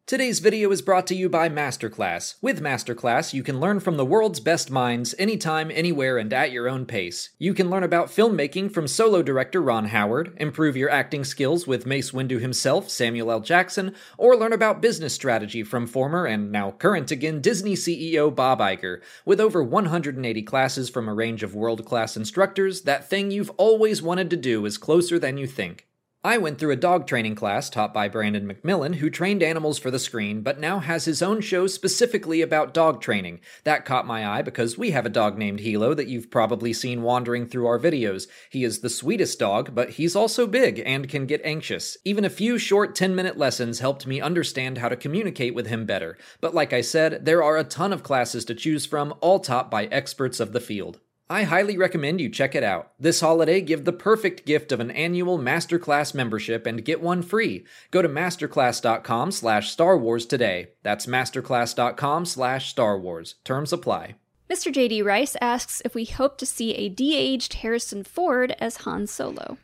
Today's 0.08 0.38
video 0.38 0.70
is 0.70 0.84
brought 0.84 1.08
to 1.08 1.16
you 1.16 1.30
by 1.30 1.50
Masterclass. 1.50 2.36
With 2.40 2.62
Masterclass, 2.62 3.34
you 3.34 3.42
can 3.42 3.60
learn 3.60 3.80
from 3.80 3.98
the 3.98 4.06
world's 4.06 4.40
best 4.40 4.70
minds 4.70 5.16
anytime, 5.18 5.72
anywhere, 5.72 6.20
and 6.20 6.32
at 6.32 6.52
your 6.52 6.70
own 6.70 6.86
pace. 6.86 7.30
You 7.40 7.56
can 7.56 7.72
learn 7.72 7.82
about 7.82 8.10
filmmaking 8.10 8.72
from 8.72 8.88
solo 8.88 9.24
director 9.24 9.64
Ron 9.64 9.86
Howard, 9.86 10.38
improve 10.40 10.78
your 10.78 10.92
acting 10.92 11.24
skills 11.24 11.66
with 11.66 11.88
Mace 11.88 12.12
Windu 12.12 12.40
himself, 12.40 12.88
Samuel 12.88 13.32
L. 13.32 13.40
Jackson, 13.40 13.96
or 14.16 14.36
learn 14.36 14.54
about 14.54 14.80
business 14.80 15.16
strategy 15.16 15.64
from 15.64 15.88
former 15.88 16.28
and 16.28 16.52
now 16.52 16.70
current 16.70 17.10
again 17.10 17.42
Disney 17.42 17.74
CEO 17.74 18.30
Bob 18.30 18.60
Iger. 18.60 19.02
With 19.26 19.42
over 19.42 19.64
180 19.64 20.44
classes 20.44 20.88
from 20.88 21.10
a 21.10 21.16
range 21.16 21.42
of 21.42 21.56
world 21.56 21.84
class 21.84 22.16
instructors, 22.16 22.82
that 22.82 23.10
thing 23.10 23.32
you've 23.32 23.50
always 23.58 24.04
wanted 24.04 24.30
to 24.30 24.38
do 24.38 24.68
is 24.68 24.78
closer 24.78 25.18
than 25.18 25.40
you 25.40 25.48
think. 25.48 25.88
I 26.26 26.40
went 26.40 26.58
through 26.58 26.72
a 26.72 26.76
dog 26.76 27.06
training 27.06 27.36
class 27.36 27.70
taught 27.70 27.94
by 27.94 28.08
Brandon 28.08 28.52
McMillan, 28.52 28.96
who 28.96 29.12
trained 29.12 29.44
animals 29.44 29.78
for 29.78 29.92
the 29.92 30.00
screen, 30.00 30.42
but 30.42 30.60
now 30.60 30.80
has 30.80 31.06
his 31.06 31.22
own 31.22 31.40
show 31.40 31.68
specifically 31.68 32.42
about 32.42 32.74
dog 32.74 33.00
training. 33.00 33.42
That 33.64 33.86
caught 33.86 34.08
my 34.08 34.28
eye 34.28 34.42
because 34.42 34.76
we 34.76 34.90
have 34.90 35.06
a 35.06 35.10
dog 35.10 35.38
named 35.38 35.60
Hilo 35.60 35.94
that 35.94 36.08
you've 36.08 36.32
probably 36.32 36.74
seen 36.74 37.04
wandering 37.04 37.46
through 37.46 37.68
our 37.68 37.78
videos. 37.78 38.26
He 38.50 38.64
is 38.64 38.80
the 38.80 38.90
sweetest 38.90 39.38
dog, 39.38 39.76
but 39.76 39.92
he's 39.92 40.16
also 40.16 40.48
big 40.48 40.82
and 40.84 41.08
can 41.08 41.28
get 41.28 41.46
anxious. 41.46 41.96
Even 42.04 42.26
a 42.26 42.30
few 42.32 42.58
short 42.58 42.96
10 42.96 43.14
minute 43.14 43.38
lessons 43.38 43.78
helped 43.78 44.08
me 44.08 44.20
understand 44.20 44.80
how 44.80 44.90
to 44.90 44.96
communicate 44.96 45.54
with 45.54 45.68
him 45.68 45.86
better. 45.86 46.18
But 46.42 46.56
like 46.56 46.74
I 46.74 46.82
said, 46.82 47.26
there 47.26 47.44
are 47.44 47.58
a 47.58 47.64
ton 47.64 47.94
of 47.94 48.02
classes 48.02 48.46
to 48.46 48.56
choose 48.56 48.88
from, 48.88 49.14
all 49.22 49.40
taught 49.40 49.70
by 49.70 49.86
experts 49.86 50.40
of 50.40 50.54
the 50.54 50.60
field. 50.60 51.00
I 51.28 51.42
highly 51.44 51.76
recommend 51.76 52.22
you 52.22 52.30
check 52.30 52.54
it 52.54 52.64
out. 52.64 52.92
This 53.00 53.20
holiday, 53.20 53.60
give 53.60 53.84
the 53.84 53.94
perfect 53.94 54.46
gift 54.46 54.72
of 54.72 54.80
an 54.80 54.92
annual 54.92 55.40
Masterclass 55.40 56.14
membership 56.14 56.68
and 56.68 56.86
get 56.86 57.02
one 57.02 57.24
free. 57.24 57.66
Go 57.90 58.04
to 58.04 58.10
masterclass.com 58.10 59.32
slash 59.32 59.72
Star 59.72 59.98
Wars 59.98 60.28
today. 60.28 60.68
That's 60.84 61.08
masterclass.com 61.08 62.26
slash 62.26 62.70
Star 62.70 63.00
Wars. 63.00 63.36
Terms 63.44 63.74
apply. 63.74 64.16
Mr. 64.52 64.72
JD 64.72 65.04
Rice 65.04 65.36
asks 65.42 65.82
if 65.84 65.96
we 65.96 66.06
hope 66.06 66.38
to 66.38 66.46
see 66.46 66.76
a 66.76 66.90
de-aged 66.90 67.56
Harrison 67.56 68.04
Ford 68.04 68.56
as 68.60 68.78
Han 68.78 69.08
Solo. 69.08 69.58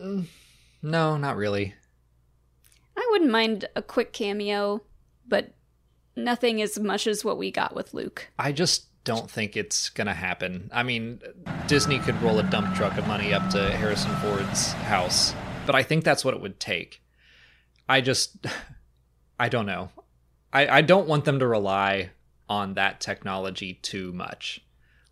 Mm, 0.00 0.26
no, 0.80 1.16
not 1.16 1.36
really. 1.36 1.74
I 2.96 3.08
wouldn't 3.10 3.32
mind 3.32 3.68
a 3.74 3.82
quick 3.82 4.12
cameo, 4.12 4.82
but 5.26 5.50
nothing 6.14 6.62
as 6.62 6.78
much 6.78 7.08
as 7.08 7.24
what 7.24 7.38
we 7.38 7.50
got 7.50 7.74
with 7.74 7.92
Luke. 7.92 8.28
I 8.38 8.52
just 8.52 8.87
don't 9.08 9.30
think 9.30 9.56
it's 9.56 9.88
gonna 9.88 10.12
happen. 10.12 10.68
I 10.70 10.82
mean, 10.82 11.20
Disney 11.66 11.98
could 11.98 12.20
roll 12.22 12.38
a 12.38 12.42
dump 12.42 12.74
truck 12.76 12.98
of 12.98 13.06
money 13.06 13.32
up 13.32 13.48
to 13.52 13.70
Harrison 13.70 14.14
Ford's 14.16 14.72
house, 14.72 15.34
but 15.64 15.74
I 15.74 15.82
think 15.82 16.04
that's 16.04 16.24
what 16.26 16.34
it 16.34 16.40
would 16.42 16.60
take. 16.60 17.02
I 17.88 18.02
just, 18.02 18.36
I 19.40 19.48
don't 19.48 19.64
know. 19.64 19.88
I, 20.52 20.68
I 20.68 20.80
don't 20.82 21.08
want 21.08 21.24
them 21.24 21.38
to 21.38 21.46
rely 21.46 22.10
on 22.50 22.74
that 22.74 23.00
technology 23.00 23.74
too 23.80 24.12
much. 24.12 24.60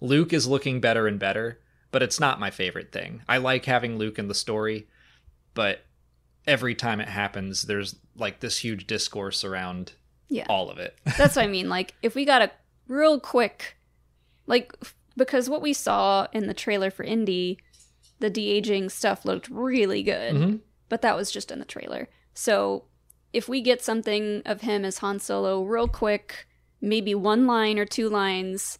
Luke 0.02 0.35
is 0.35 0.46
looking 0.46 0.80
better 0.80 1.06
and 1.06 1.18
better, 1.18 1.59
but 1.90 2.02
it's 2.02 2.20
not 2.20 2.38
my 2.38 2.50
favorite 2.50 2.92
thing. 2.92 3.22
I 3.26 3.38
like 3.38 3.64
having 3.64 3.96
Luke 3.96 4.18
in 4.18 4.28
the 4.28 4.35
story, 4.35 4.88
but 5.54 5.85
every 6.46 6.74
time 6.74 7.00
it 7.00 7.09
happens, 7.09 7.62
there's 7.62 7.96
like 8.14 8.40
this 8.40 8.59
huge 8.59 8.87
discourse 8.87 9.42
around 9.42 9.92
Yeah. 10.28 10.44
all 10.50 10.68
of 10.70 10.76
it. 10.78 10.98
That's 11.16 11.37
what 11.37 11.46
I 11.46 11.48
mean. 11.48 11.70
Like, 11.70 11.94
if 12.02 12.14
we 12.14 12.26
got 12.26 12.42
a 12.42 12.50
real 12.88 13.18
quick, 13.18 13.72
like, 14.46 14.72
because 15.16 15.48
what 15.48 15.62
we 15.62 15.72
saw 15.72 16.26
in 16.32 16.46
the 16.46 16.54
trailer 16.54 16.90
for 16.90 17.02
Indy, 17.04 17.59
the 18.20 18.30
de 18.30 18.50
aging 18.50 18.88
stuff 18.90 19.24
looked 19.24 19.48
really 19.48 20.02
good, 20.02 20.35
Mhm. 20.35 20.61
but 20.88 21.02
that 21.02 21.16
was 21.16 21.30
just 21.30 21.50
in 21.50 21.59
the 21.59 21.64
trailer. 21.64 22.09
So, 22.35 22.85
if 23.32 23.48
we 23.48 23.61
get 23.61 23.82
something 23.82 24.42
of 24.46 24.62
him 24.62 24.85
as 24.85 24.98
Han 24.98 25.18
Solo 25.18 25.62
real 25.62 25.88
quick, 25.88 26.46
maybe 26.80 27.14
one 27.14 27.46
line 27.46 27.78
or 27.78 27.85
two 27.85 28.09
lines, 28.09 28.78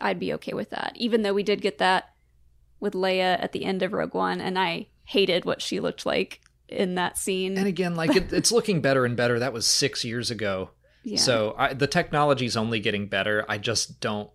I'd 0.00 0.20
be 0.20 0.32
okay 0.34 0.52
with 0.52 0.70
that. 0.70 0.92
Even 0.94 1.22
though 1.22 1.34
we 1.34 1.42
did 1.42 1.60
get 1.60 1.78
that 1.78 2.14
with 2.80 2.92
Leia 2.94 3.42
at 3.42 3.52
the 3.52 3.64
end 3.64 3.82
of 3.82 3.92
Rogue 3.92 4.14
One, 4.14 4.40
and 4.40 4.58
I 4.58 4.88
hated 5.04 5.44
what 5.44 5.60
she 5.62 5.80
looked 5.80 6.06
like 6.06 6.40
in 6.68 6.94
that 6.96 7.18
scene. 7.18 7.56
And 7.58 7.66
again, 7.66 7.96
like 7.96 8.14
it, 8.14 8.32
it's 8.32 8.52
looking 8.52 8.80
better 8.80 9.04
and 9.04 9.16
better. 9.16 9.38
That 9.38 9.52
was 9.52 9.66
six 9.66 10.04
years 10.04 10.30
ago. 10.30 10.70
Yeah. 11.02 11.18
So 11.18 11.54
I, 11.56 11.74
the 11.74 12.36
is 12.40 12.56
only 12.56 12.80
getting 12.80 13.06
better. 13.06 13.44
I 13.48 13.58
just 13.58 14.00
don't 14.00 14.30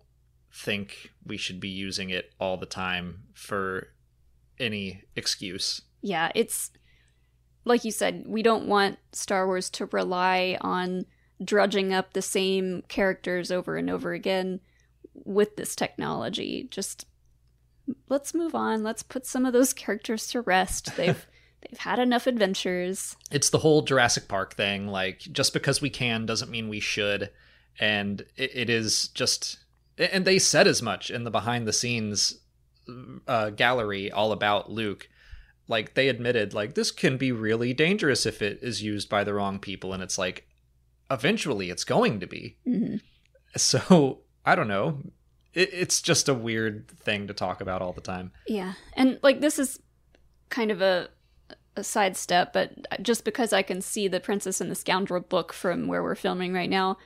think 0.52 1.10
we 1.26 1.36
should 1.36 1.60
be 1.60 1.68
using 1.68 2.10
it 2.10 2.32
all 2.38 2.56
the 2.56 2.66
time 2.66 3.24
for 3.34 3.88
any 4.58 5.04
excuse. 5.16 5.82
Yeah, 6.00 6.30
it's 6.34 6.70
like 7.64 7.84
you 7.84 7.90
said, 7.90 8.24
we 8.26 8.42
don't 8.42 8.66
want 8.68 8.98
Star 9.12 9.46
Wars 9.46 9.70
to 9.70 9.86
rely 9.86 10.58
on 10.60 11.06
drudging 11.42 11.92
up 11.92 12.12
the 12.12 12.22
same 12.22 12.82
characters 12.88 13.50
over 13.50 13.76
and 13.76 13.90
over 13.90 14.12
again 14.12 14.60
with 15.14 15.56
this 15.56 15.74
technology. 15.74 16.68
Just 16.70 17.06
let's 18.08 18.34
move 18.34 18.54
on. 18.54 18.82
Let's 18.82 19.02
put 19.02 19.26
some 19.26 19.46
of 19.46 19.52
those 19.52 19.72
characters 19.72 20.28
to 20.28 20.40
rest. 20.40 20.96
They've 20.96 21.26
they've 21.68 21.78
had 21.78 21.98
enough 21.98 22.26
adventures. 22.26 23.16
It's 23.30 23.50
the 23.50 23.58
whole 23.58 23.82
Jurassic 23.82 24.28
Park 24.28 24.54
thing. 24.54 24.88
Like, 24.88 25.20
just 25.20 25.52
because 25.52 25.80
we 25.80 25.90
can 25.90 26.26
doesn't 26.26 26.50
mean 26.50 26.68
we 26.68 26.80
should. 26.80 27.30
And 27.80 28.22
it, 28.36 28.50
it 28.54 28.70
is 28.70 29.08
just. 29.08 29.58
And 29.96 30.24
they 30.24 30.38
said 30.38 30.66
as 30.66 30.82
much 30.82 31.10
in 31.10 31.24
the 31.24 31.30
behind 31.30 31.66
the 31.66 31.72
scenes 31.72 32.38
uh, 33.28 33.50
gallery 33.50 34.10
all 34.10 34.32
about 34.32 34.70
Luke. 34.70 35.08
Like, 35.66 35.94
they 35.94 36.08
admitted, 36.08 36.52
like, 36.52 36.74
this 36.74 36.90
can 36.90 37.16
be 37.16 37.32
really 37.32 37.72
dangerous 37.72 38.26
if 38.26 38.42
it 38.42 38.58
is 38.60 38.82
used 38.82 39.08
by 39.08 39.24
the 39.24 39.32
wrong 39.32 39.58
people. 39.58 39.94
And 39.94 40.02
it's 40.02 40.18
like, 40.18 40.46
eventually 41.10 41.70
it's 41.70 41.84
going 41.84 42.20
to 42.20 42.26
be. 42.26 42.58
Mhm. 42.66 43.00
So, 43.56 44.18
I 44.44 44.54
don't 44.54 44.68
know. 44.68 44.98
It, 45.54 45.70
it's 45.72 46.02
just 46.02 46.28
a 46.28 46.34
weird 46.34 46.88
thing 46.88 47.28
to 47.28 47.34
talk 47.34 47.60
about 47.60 47.80
all 47.80 47.92
the 47.92 48.00
time. 48.00 48.32
Yeah, 48.46 48.74
and 48.94 49.18
like 49.22 49.40
this 49.40 49.58
is 49.58 49.78
kind 50.50 50.70
of 50.70 50.82
a 50.82 51.08
a 51.76 51.84
sidestep, 51.84 52.52
but 52.52 52.72
just 53.02 53.24
because 53.24 53.52
I 53.52 53.62
can 53.62 53.80
see 53.80 54.08
the 54.08 54.20
Princess 54.20 54.60
and 54.60 54.70
the 54.70 54.76
Scoundrel 54.76 55.20
book 55.20 55.52
from 55.52 55.86
where 55.86 56.02
we're 56.02 56.14
filming 56.14 56.52
right 56.52 56.70
now, 56.70 56.98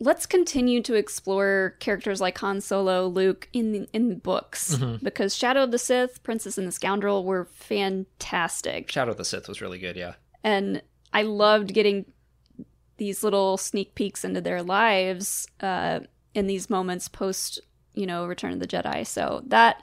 let's 0.00 0.26
continue 0.26 0.82
to 0.82 0.94
explore 0.94 1.76
characters 1.80 2.20
like 2.20 2.38
Han 2.38 2.60
Solo, 2.60 3.06
Luke 3.06 3.48
in 3.52 3.72
the, 3.72 3.88
in 3.92 4.08
the 4.08 4.16
books 4.16 4.76
because 5.02 5.34
Shadow 5.36 5.64
of 5.64 5.70
the 5.70 5.78
Sith, 5.78 6.22
Princess 6.22 6.58
and 6.58 6.66
the 6.66 6.72
Scoundrel 6.72 7.24
were 7.24 7.46
fantastic, 7.46 8.90
Shadow 8.90 9.12
of 9.12 9.16
the 9.16 9.24
Sith 9.24 9.48
was 9.48 9.60
really 9.60 9.78
good, 9.78 9.96
yeah. 9.96 10.14
and 10.42 10.82
I 11.12 11.22
loved 11.22 11.72
getting 11.72 12.04
these 12.96 13.22
little 13.22 13.56
sneak 13.56 13.94
peeks 13.94 14.24
into 14.24 14.40
their 14.40 14.62
lives 14.62 15.46
uh, 15.60 16.00
in 16.34 16.46
these 16.46 16.68
moments 16.68 17.08
post, 17.08 17.60
you 17.94 18.06
know, 18.06 18.26
Return 18.26 18.52
of 18.52 18.60
the 18.60 18.66
Jedi. 18.66 19.06
So 19.06 19.42
that 19.46 19.82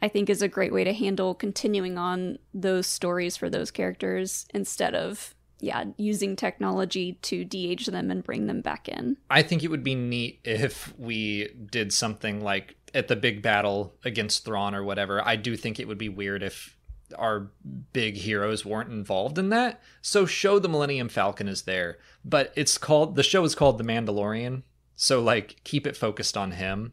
I 0.00 0.08
think 0.08 0.30
is 0.30 0.42
a 0.42 0.48
great 0.48 0.72
way 0.72 0.84
to 0.84 0.92
handle 0.92 1.34
continuing 1.34 1.98
on 1.98 2.38
those 2.54 2.86
stories 2.86 3.36
for 3.36 3.50
those 3.50 3.70
characters 3.70 4.46
instead 4.54 4.94
of 4.94 5.34
yeah 5.60 5.84
using 5.96 6.36
technology 6.36 7.14
to 7.22 7.44
de-age 7.44 7.86
them 7.86 8.10
and 8.10 8.22
bring 8.22 8.46
them 8.46 8.60
back 8.60 8.88
in. 8.88 9.16
I 9.30 9.42
think 9.42 9.64
it 9.64 9.68
would 9.68 9.82
be 9.82 9.94
neat 9.94 10.40
if 10.44 10.96
we 10.98 11.48
did 11.70 11.92
something 11.92 12.40
like 12.40 12.76
at 12.94 13.08
the 13.08 13.16
big 13.16 13.42
battle 13.42 13.94
against 14.04 14.44
Thrawn 14.44 14.74
or 14.74 14.84
whatever. 14.84 15.26
I 15.26 15.36
do 15.36 15.56
think 15.56 15.78
it 15.78 15.88
would 15.88 15.98
be 15.98 16.08
weird 16.08 16.42
if 16.42 16.76
our 17.16 17.50
big 17.92 18.16
heroes 18.16 18.64
weren't 18.64 18.90
involved 18.90 19.38
in 19.38 19.48
that. 19.48 19.80
So 20.02 20.26
show 20.26 20.58
the 20.58 20.68
Millennium 20.68 21.08
Falcon 21.08 21.48
is 21.48 21.62
there, 21.62 21.98
but 22.24 22.52
it's 22.54 22.78
called 22.78 23.16
the 23.16 23.22
show 23.22 23.44
is 23.44 23.54
called 23.54 23.78
The 23.78 23.84
Mandalorian. 23.84 24.62
So 24.94 25.20
like 25.22 25.60
keep 25.64 25.86
it 25.86 25.96
focused 25.96 26.36
on 26.36 26.52
him. 26.52 26.92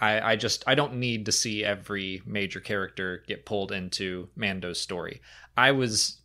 I, 0.00 0.32
I 0.32 0.36
just 0.36 0.64
I 0.66 0.74
don't 0.74 0.96
need 0.96 1.26
to 1.26 1.32
see 1.32 1.64
every 1.64 2.22
major 2.26 2.60
character 2.60 3.22
get 3.26 3.46
pulled 3.46 3.72
into 3.72 4.28
Mando's 4.36 4.80
story. 4.80 5.20
I 5.56 5.72
was 5.72 6.18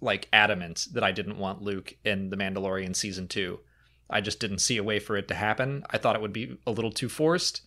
like 0.00 0.28
adamant 0.32 0.88
that 0.92 1.04
I 1.04 1.12
didn't 1.12 1.38
want 1.38 1.62
Luke 1.62 1.96
in 2.04 2.30
The 2.30 2.36
Mandalorian 2.36 2.94
season 2.94 3.28
two. 3.28 3.60
I 4.10 4.20
just 4.20 4.40
didn't 4.40 4.58
see 4.58 4.76
a 4.76 4.82
way 4.82 4.98
for 4.98 5.16
it 5.16 5.28
to 5.28 5.34
happen. 5.34 5.84
I 5.90 5.98
thought 5.98 6.16
it 6.16 6.22
would 6.22 6.32
be 6.32 6.58
a 6.66 6.72
little 6.72 6.92
too 6.92 7.08
forced. 7.08 7.62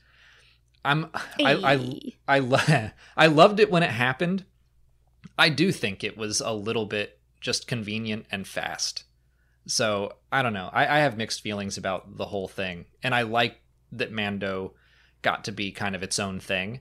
I'm 0.86 1.10
I 1.44 1.54
I. 1.54 2.00
I, 2.28 2.40
lo- 2.40 2.90
I 3.18 3.28
loved 3.28 3.60
it 3.60 3.72
when 3.72 3.84
it 3.84 3.90
happened. 3.90 4.46
I 5.38 5.50
do 5.50 5.72
think 5.72 6.04
it 6.04 6.18
was 6.18 6.42
a 6.42 6.52
little 6.52 6.86
bit 6.86 7.20
just 7.42 7.68
convenient 7.68 8.26
and 8.32 8.48
fast. 8.48 9.04
So 9.66 10.14
I 10.32 10.42
don't 10.42 10.54
know. 10.54 10.70
I, 10.72 10.84
I 10.84 11.00
have 11.00 11.18
mixed 11.18 11.42
feelings 11.42 11.78
about 11.78 12.18
the 12.18 12.26
whole 12.26 12.48
thing, 12.48 12.86
and 13.04 13.14
I 13.14 13.24
like 13.24 13.62
that 13.92 14.12
Mando 14.12 14.74
got 15.28 15.44
to 15.44 15.52
be 15.52 15.74
kind 15.74 15.94
of 15.94 16.04
its 16.04 16.20
own 16.20 16.40
thing, 16.40 16.80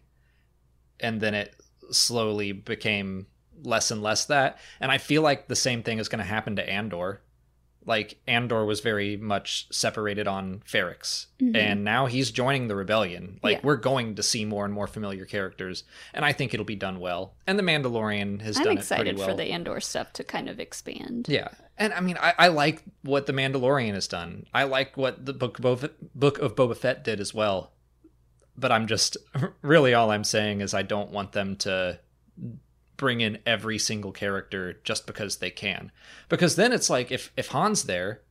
and 1.00 1.20
then 1.20 1.34
it 1.34 1.56
slowly 1.90 2.52
became 2.52 3.26
less 3.64 3.90
and 3.90 4.00
less 4.04 4.26
that. 4.26 4.58
And 4.78 4.92
I 4.92 4.98
feel 4.98 5.20
like 5.20 5.48
the 5.48 5.56
same 5.56 5.82
thing 5.82 5.98
is 5.98 6.08
going 6.08 6.20
to 6.20 6.24
happen 6.24 6.54
to 6.54 6.70
Andor. 6.70 7.22
Like 7.84 8.20
Andor 8.28 8.64
was 8.64 8.78
very 8.80 9.16
much 9.16 9.66
separated 9.72 10.28
on 10.28 10.62
Ferrix, 10.64 11.26
mm-hmm. 11.40 11.56
and 11.56 11.82
now 11.82 12.06
he's 12.06 12.30
joining 12.30 12.68
the 12.68 12.76
rebellion. 12.76 13.40
Like 13.42 13.56
Yeah. 13.56 13.60
we're 13.64 13.76
going 13.76 14.14
to 14.14 14.22
see 14.22 14.44
more 14.44 14.64
and 14.64 14.72
more 14.72 14.86
familiar 14.86 15.24
characters, 15.24 15.82
and 16.14 16.24
I 16.24 16.32
think 16.32 16.54
it'll 16.54 16.66
be 16.66 16.76
done 16.76 17.00
well. 17.00 17.34
And 17.48 17.58
the 17.58 17.64
Mandalorian 17.64 18.42
has 18.42 18.58
I'm 18.58 18.64
done 18.64 18.76
it 18.76 18.78
excited 18.78 19.04
pretty 19.04 19.18
well. 19.18 19.28
for 19.28 19.34
the 19.34 19.50
Andor 19.50 19.80
stuff 19.80 20.12
to 20.14 20.24
kind 20.24 20.48
of 20.48 20.60
expand. 20.60 21.26
Yeah, 21.28 21.48
and 21.76 21.92
I 21.92 22.00
mean, 22.00 22.16
I, 22.20 22.34
I 22.38 22.48
like 22.48 22.84
what 23.02 23.26
the 23.26 23.32
Mandalorian 23.32 23.94
has 23.94 24.06
done. 24.06 24.46
I 24.54 24.64
like 24.64 24.96
what 24.96 25.24
the 25.26 25.32
book 25.32 25.58
Boba, 25.58 25.90
book 26.14 26.38
of 26.38 26.54
Boba 26.54 26.76
Fett 26.76 27.02
did 27.02 27.20
as 27.20 27.34
well. 27.34 27.72
But 28.58 28.72
I'm 28.72 28.86
just 28.86 29.16
really 29.62 29.94
all 29.94 30.10
I'm 30.10 30.24
saying 30.24 30.60
is 30.60 30.74
I 30.74 30.82
don't 30.82 31.10
want 31.10 31.32
them 31.32 31.56
to 31.56 32.00
bring 32.96 33.20
in 33.20 33.38
every 33.44 33.78
single 33.78 34.12
character 34.12 34.80
just 34.84 35.06
because 35.06 35.36
they 35.36 35.50
can. 35.50 35.92
Because 36.28 36.56
then 36.56 36.72
it's 36.72 36.88
like 36.90 37.10
if 37.10 37.32
if 37.36 37.48
Han's 37.48 37.84
there, 37.84 38.22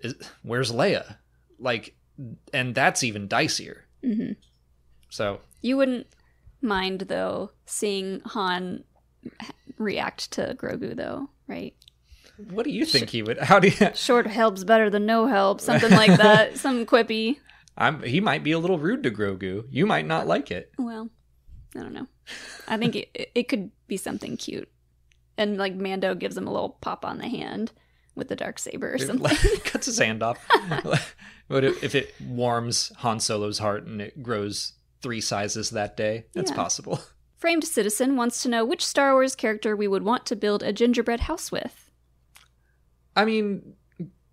is, 0.00 0.14
where's 0.42 0.72
Leia? 0.72 1.16
Like, 1.58 1.96
and 2.52 2.74
that's 2.74 3.02
even 3.02 3.28
dicier. 3.28 3.80
hmm 4.02 4.32
So 5.10 5.40
You 5.62 5.76
wouldn't 5.76 6.06
mind 6.62 7.02
though 7.02 7.50
seeing 7.66 8.20
Han 8.26 8.84
react 9.76 10.30
to 10.32 10.54
Grogu 10.58 10.96
though, 10.96 11.30
right? 11.46 11.74
what 12.50 12.64
do 12.64 12.70
you 12.70 12.84
think 12.84 13.10
he 13.10 13.20
would? 13.22 13.38
How 13.38 13.58
do 13.58 13.68
you? 13.68 13.90
Short 13.94 14.26
help's 14.28 14.62
better 14.62 14.90
than 14.90 15.06
no 15.06 15.26
help, 15.26 15.60
something 15.60 15.90
like 15.90 16.16
that, 16.18 16.56
some 16.64 16.86
quippy. 16.86 17.38
I'm. 17.78 18.02
He 18.02 18.20
might 18.20 18.42
be 18.44 18.52
a 18.52 18.58
little 18.58 18.78
rude 18.78 19.04
to 19.04 19.10
Grogu. 19.10 19.64
You 19.70 19.86
might 19.86 20.04
not 20.06 20.26
like 20.26 20.50
it. 20.50 20.72
Well, 20.78 21.08
I 21.76 21.78
don't 21.80 21.94
know. 21.94 22.08
I 22.66 22.76
think 22.76 22.96
it, 22.96 23.30
it 23.34 23.48
could 23.48 23.70
be 23.86 23.96
something 23.96 24.36
cute, 24.36 24.68
and 25.38 25.56
like 25.56 25.74
Mando 25.76 26.14
gives 26.14 26.36
him 26.36 26.46
a 26.48 26.52
little 26.52 26.70
pop 26.80 27.04
on 27.04 27.18
the 27.18 27.28
hand 27.28 27.72
with 28.16 28.28
the 28.28 28.36
dark 28.36 28.58
saber 28.58 28.92
or 28.94 28.98
something. 28.98 29.36
cuts 29.64 29.86
his 29.86 29.98
hand 29.98 30.22
off. 30.24 30.44
but 31.48 31.62
if 31.64 31.82
if 31.84 31.94
it 31.94 32.12
warms 32.20 32.90
Han 32.98 33.20
Solo's 33.20 33.60
heart 33.60 33.86
and 33.86 34.02
it 34.02 34.22
grows 34.22 34.72
three 35.00 35.20
sizes 35.20 35.70
that 35.70 35.96
day, 35.96 36.26
that's 36.34 36.50
Yeah. 36.50 36.56
possible. 36.56 37.00
Framed 37.36 37.62
Citizen 37.62 38.16
wants 38.16 38.42
to 38.42 38.48
know 38.48 38.64
which 38.64 38.84
Star 38.84 39.12
Wars 39.12 39.36
character 39.36 39.76
we 39.76 39.86
would 39.86 40.02
want 40.02 40.26
to 40.26 40.34
build 40.34 40.64
a 40.64 40.72
gingerbread 40.72 41.20
house 41.20 41.52
with. 41.52 41.88
I 43.14 43.24
mean, 43.24 43.74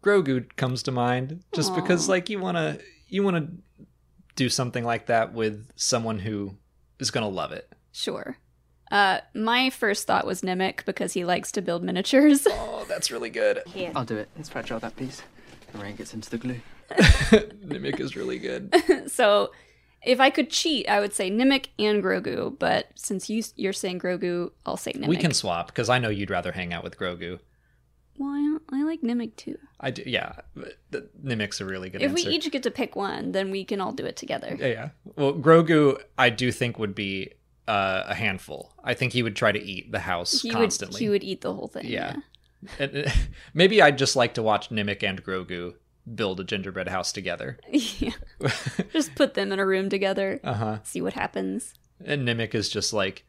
Grogu 0.03 0.47
comes 0.55 0.81
to 0.83 0.91
mind 0.91 1.43
just 1.53 1.75
because, 1.75 2.09
like, 2.09 2.29
you 2.31 2.39
want 2.39 2.57
to 2.57 2.79
you 3.15 3.23
want 3.23 3.37
to 3.37 3.85
do 4.35 4.49
something 4.49 4.83
like 4.83 5.05
that 5.05 5.33
with 5.33 5.71
someone 5.77 6.19
who 6.19 6.57
is 6.99 7.11
gonna 7.11 7.29
love 7.29 7.53
it. 7.53 7.71
Sure. 7.93 8.37
Uh, 8.91 9.19
my 9.33 9.69
first 9.69 10.05
thought 10.05 10.27
was 10.27 10.41
Nemik 10.41 10.85
because 10.85 11.13
he 11.13 11.25
likes 11.25 11.51
to 11.53 11.61
build 11.61 11.81
miniatures. 11.83 12.45
Oh, 12.77 12.85
that's 12.87 13.09
really 13.09 13.31
good. 13.31 13.63
I'll 13.95 14.05
do 14.05 14.17
it. 14.17 14.29
It's 14.37 14.49
fragile, 14.49 14.79
that 14.79 14.95
piece. 14.95 15.23
The 15.71 15.79
rain 15.79 15.95
gets 15.95 16.13
into 16.13 16.29
the 16.29 16.37
glue. 16.37 16.59
Nemik 16.91 17.99
is 17.99 18.15
really 18.15 18.37
good. 18.37 18.71
so, 19.07 19.51
if 20.03 20.19
I 20.19 20.29
could 20.29 20.51
cheat, 20.51 20.87
I 20.87 20.99
would 20.99 21.13
say 21.13 21.31
Nemik 21.31 21.69
and 21.79 22.03
Grogu. 22.03 22.59
But 22.59 22.89
since 22.93 23.27
you 23.27 23.41
you're 23.55 23.73
saying 23.73 23.99
Grogu, 24.01 24.51
I'll 24.67 24.77
say 24.77 24.93
Nemik. 24.93 25.07
We 25.07 25.17
can 25.17 25.33
swap 25.33 25.67
because 25.67 25.89
I 25.89 25.97
know 25.97 26.09
you'd 26.09 26.29
rather 26.29 26.51
hang 26.51 26.73
out 26.73 26.83
with 26.83 26.99
Grogu. 26.99 27.39
Well, 28.17 28.29
I, 28.29 28.77
I 28.79 28.83
like 28.83 29.01
Nemik 29.01 29.35
too. 29.35 29.57
I 29.79 29.91
do, 29.91 30.03
yeah. 30.05 30.33
the- 30.91 31.09
Nemik's 31.23 31.59
a 31.61 31.65
really 31.65 31.89
good 31.89 32.01
If 32.01 32.11
answer. 32.11 32.29
we 32.29 32.35
each 32.35 32.49
get 32.51 32.63
to 32.63 32.71
pick 32.71 32.95
one, 32.95 33.31
then 33.33 33.51
we 33.51 33.65
can 33.65 33.81
all 33.81 33.91
do 33.91 34.05
it 34.05 34.15
together. 34.15 34.55
Yeah, 34.59 34.67
yeah. 34.67 34.89
Well, 35.15 35.33
Grogu, 35.33 35.99
I 36.17 36.29
do 36.29 36.51
think 36.51 36.79
would 36.79 36.95
be 36.95 37.31
uh, 37.67 38.03
a 38.07 38.15
handful. 38.15 38.73
I 38.83 38.93
think 38.93 39.11
he 39.13 39.21
would 39.23 39.35
try 39.35 39.51
to 39.51 39.59
eat 39.61 39.91
the 39.91 39.99
house 39.99 40.41
He 40.41 40.49
constantly. 40.49 40.95
would 40.97 41.01
he 41.01 41.09
would 41.09 41.23
eat 41.23 41.41
the 41.41 41.53
whole 41.53 41.67
thing. 41.67 41.85
Yeah. 41.87 42.15
Yeah. 42.15 42.21
And, 42.79 43.05
uh, 43.05 43.11
maybe 43.53 43.79
I'd 43.81 43.97
just 43.97 44.15
like 44.15 44.33
to 44.35 44.41
watch 44.41 44.69
Nemik 44.69 45.03
and 45.03 45.23
Grogu 45.23 45.75
build 46.15 46.39
a 46.39 46.43
gingerbread 46.43 46.87
house 46.87 47.11
together. 47.11 47.59
Yeah. 47.99 48.13
Just 48.93 49.13
put 49.15 49.33
them 49.35 49.51
in 49.51 49.59
a 49.59 49.65
room 49.65 49.89
together. 49.89 50.39
Uh 50.43 50.53
huh. 50.53 50.77
See 50.83 51.01
what 51.01 51.13
happens. 51.13 51.73
And 52.03 52.27
Nemik 52.27 52.55
is 52.55 52.69
just 52.69 52.91
like 52.93 53.23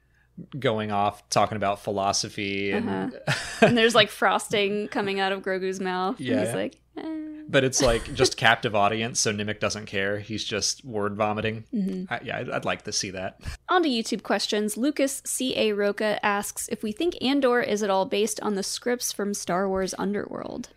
going 0.59 0.93
off 0.93 1.29
talking 1.31 1.57
about 1.57 1.81
philosophy 1.83 2.71
and 2.73 2.89
Uh-huh. 2.89 3.35
And 3.67 3.77
there's 3.77 3.95
like 3.95 4.11
frosting 4.11 4.89
coming 4.89 5.19
out 5.21 5.33
of 5.33 5.43
Grogu's 5.43 5.81
mouth. 5.81 6.21
Yeah. 6.21 6.35
And 6.35 6.47
he's 6.47 6.55
like, 6.55 6.77
eh. 6.99 7.43
but 7.49 7.65
it's 7.65 7.81
like 7.81 8.13
just 8.15 8.37
captive 8.37 8.75
audience 8.75 9.19
so 9.19 9.33
Nemik 9.33 9.61
doesn't 9.61 9.87
care. 9.87 10.19
He's 10.19 10.45
just 10.45 10.85
word 10.85 11.17
vomiting. 11.17 11.65
Mm-hmm. 11.73 12.13
I, 12.13 12.21
yeah, 12.23 12.39
I'd, 12.39 12.51
I'd 12.51 12.65
like 12.67 12.83
to 12.83 12.93
see 12.93 13.11
that. 13.11 13.41
On 13.71 13.83
to 13.83 13.89
YouTube 13.89 14.23
questions. 14.23 14.77
Lucas 14.77 15.23
C.A. 15.25 15.73
Roca 15.73 16.25
asks 16.25 16.69
if 16.69 16.83
we 16.83 16.93
think 16.93 17.17
Andor 17.23 17.61
is 17.63 17.83
at 17.83 17.89
all 17.91 18.05
based 18.05 18.41
on 18.41 18.57
the 18.57 18.63
scripts 18.63 19.13
from 19.13 19.33
Star 19.33 19.69
Wars 19.69 19.95
Underworld. 19.99 20.69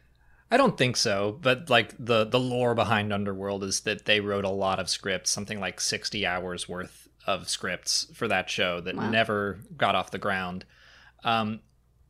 I 0.51 0.57
don't 0.57 0.77
think 0.77 0.95
so, 0.97 1.37
but 1.41 1.69
like 1.69 1.93
the 1.99 2.23
the 2.25 2.39
lore 2.39 2.73
behind 2.73 3.11
Underworld 3.13 3.63
is 3.63 3.81
that 3.81 4.05
they 4.05 4.19
wrote 4.19 4.45
a 4.45 4.49
lot 4.49 4.79
of 4.79 4.89
scripts, 4.89 5.29
something 5.31 5.59
like 5.59 5.79
60 5.81 6.25
hours 6.25 6.67
worth 6.67 7.08
of 7.29 7.47
scripts 7.49 8.07
for 8.13 8.27
that 8.27 8.49
show 8.49 8.81
that 8.81 8.95
Wow. 8.95 9.09
never 9.09 9.59
got 9.77 9.95
off 9.95 10.11
the 10.11 10.17
ground. 10.17 10.65
Um 11.23 11.61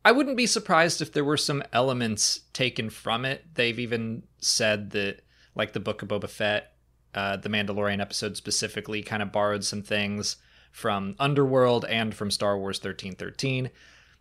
I 0.05 0.11
wouldn't 0.13 0.37
be 0.37 0.45
surprised 0.47 1.01
if 1.01 1.11
there 1.11 1.25
were 1.25 1.35
some 1.37 1.61
elements 1.73 2.41
taken 2.53 2.89
from 2.89 3.25
it. 3.25 3.43
They've 3.55 3.77
even 3.79 4.23
said 4.39 4.91
that 4.91 5.21
like 5.55 5.73
the 5.73 5.79
Book 5.81 6.01
of 6.01 6.07
Boba 6.07 6.29
Fett, 6.29 6.73
uh 7.13 7.35
the 7.37 7.49
Mandalorian 7.49 7.99
episode 8.01 8.37
specifically 8.37 9.01
kind 9.03 9.21
of 9.21 9.31
borrowed 9.31 9.63
some 9.65 9.81
things 9.83 10.37
from 10.71 11.15
Underworld 11.19 11.83
and 11.85 12.13
from 12.15 12.31
Star 12.31 12.57
Wars 12.57 12.77
1313. 12.77 13.69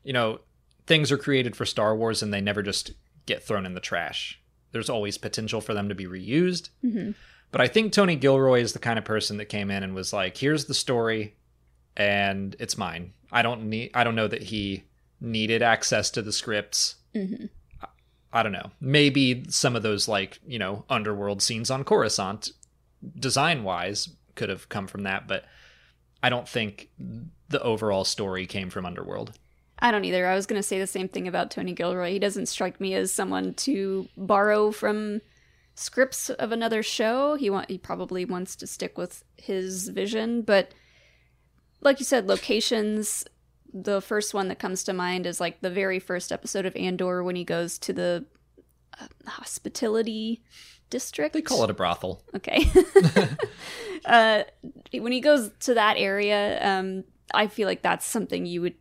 You 0.02 0.12
know, 0.12 0.40
things 0.86 1.12
are 1.12 1.18
created 1.18 1.54
for 1.54 1.64
Star 1.66 1.94
Wars 1.94 2.22
and 2.22 2.32
they 2.32 2.40
never 2.40 2.62
just 2.62 2.92
get 3.26 3.42
thrown 3.42 3.66
in 3.66 3.74
the 3.74 3.80
trash. 3.80 4.40
There's 4.72 4.88
always 4.90 5.18
potential 5.18 5.60
for 5.60 5.74
them 5.74 5.88
to 5.90 5.94
be 5.94 6.06
reused. 6.06 6.70
Mhm. 6.84 7.14
But 7.50 7.60
I 7.60 7.68
think 7.68 7.92
Tony 7.92 8.16
Gilroy 8.16 8.60
is 8.60 8.72
the 8.72 8.78
kind 8.78 8.98
of 8.98 9.04
person 9.04 9.38
that 9.38 9.46
came 9.46 9.70
in 9.70 9.82
and 9.82 9.94
was 9.94 10.12
like, 10.12 10.36
"Here's 10.36 10.66
the 10.66 10.74
story, 10.74 11.34
and 11.96 12.54
it's 12.58 12.76
mine. 12.78 13.12
I 13.32 13.42
don't 13.42 13.68
need. 13.70 13.90
I 13.94 14.04
don't 14.04 14.14
know 14.14 14.28
that 14.28 14.42
he 14.44 14.84
needed 15.20 15.62
access 15.62 16.10
to 16.10 16.22
the 16.22 16.32
scripts. 16.32 16.96
Mhm. 17.14 17.48
I 18.32 18.42
don't 18.42 18.52
know. 18.52 18.70
Maybe 18.80 19.44
some 19.48 19.74
of 19.74 19.82
those 19.82 20.06
like 20.08 20.38
you 20.46 20.58
know 20.58 20.84
underworld 20.90 21.40
scenes 21.42 21.70
on 21.70 21.84
Coruscant, 21.84 22.50
design 23.18 23.64
wise, 23.64 24.10
could 24.34 24.48
have 24.50 24.68
come 24.68 24.86
from 24.86 25.02
that, 25.04 25.26
but 25.26 25.44
I 26.22 26.28
don't 26.28 26.48
think 26.48 26.90
the 27.48 27.62
overall 27.62 28.04
story 28.04 28.46
came 28.46 28.68
from 28.70 28.84
Underworld. 28.84 29.32
I 29.78 29.90
don't 29.90 30.04
either. 30.04 30.26
I 30.26 30.34
was 30.34 30.46
going 30.46 30.58
to 30.60 30.66
say 30.66 30.78
the 30.80 30.86
same 30.86 31.08
thing 31.08 31.28
about 31.28 31.50
Tony 31.52 31.72
Gilroy. 31.72 32.10
He 32.12 32.18
doesn't 32.18 32.46
strike 32.46 32.80
me 32.80 32.94
as 32.94 33.12
someone 33.12 33.54
to 33.54 34.08
borrow 34.16 34.72
from 34.72 35.20
scripts 35.78 36.28
of 36.30 36.52
another 36.52 36.82
show. 36.82 37.36
He 37.36 37.50
want 37.50 37.70
he 37.70 37.78
probably 37.78 38.24
wants 38.24 38.56
to 38.56 38.66
stick 38.66 38.98
with 38.98 39.24
his 39.36 39.88
vision, 39.88 40.42
but 40.42 40.72
like 41.80 41.98
you 41.98 42.04
said, 42.04 42.26
locations. 42.26 43.24
The 43.72 44.00
first 44.00 44.32
one 44.32 44.48
that 44.48 44.58
comes 44.58 44.82
to 44.84 44.94
mind 44.94 45.26
is 45.26 45.40
like 45.40 45.60
the 45.60 45.70
very 45.70 45.98
first 45.98 46.32
episode 46.32 46.64
of 46.64 46.74
Andor 46.74 47.22
when 47.22 47.36
he 47.36 47.44
goes 47.44 47.78
to 47.80 47.92
the 47.92 48.24
uh, 48.98 49.06
hospitality 49.26 50.42
district. 50.88 51.34
They 51.34 51.42
call 51.42 51.64
it 51.64 51.70
a 51.70 51.74
brothel. 51.74 52.22
Okay. 52.34 52.64
uh, 54.06 54.44
when 54.92 55.12
he 55.12 55.20
goes 55.20 55.50
to 55.60 55.74
that 55.74 55.96
area, 55.98 56.58
um, 56.66 57.04
I 57.34 57.46
feel 57.46 57.68
like 57.68 57.82
that's 57.82 58.06
something 58.06 58.46
you 58.46 58.62
would 58.62 58.74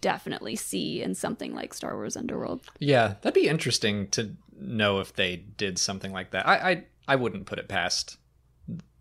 definitely 0.00 0.56
see 0.56 1.00
in 1.00 1.14
something 1.14 1.54
like 1.54 1.72
Star 1.72 1.94
Wars 1.94 2.16
Underworld. 2.16 2.62
Yeah, 2.80 3.14
that'd 3.22 3.40
be 3.40 3.48
interesting 3.48 4.08
to 4.10 4.34
know 4.68 5.00
if 5.00 5.12
they 5.14 5.36
did 5.36 5.78
something 5.78 6.12
like 6.12 6.30
that. 6.30 6.46
I 6.46 6.70
I, 6.70 6.84
I 7.08 7.16
wouldn't 7.16 7.46
put 7.46 7.58
it 7.58 7.68
past 7.68 8.18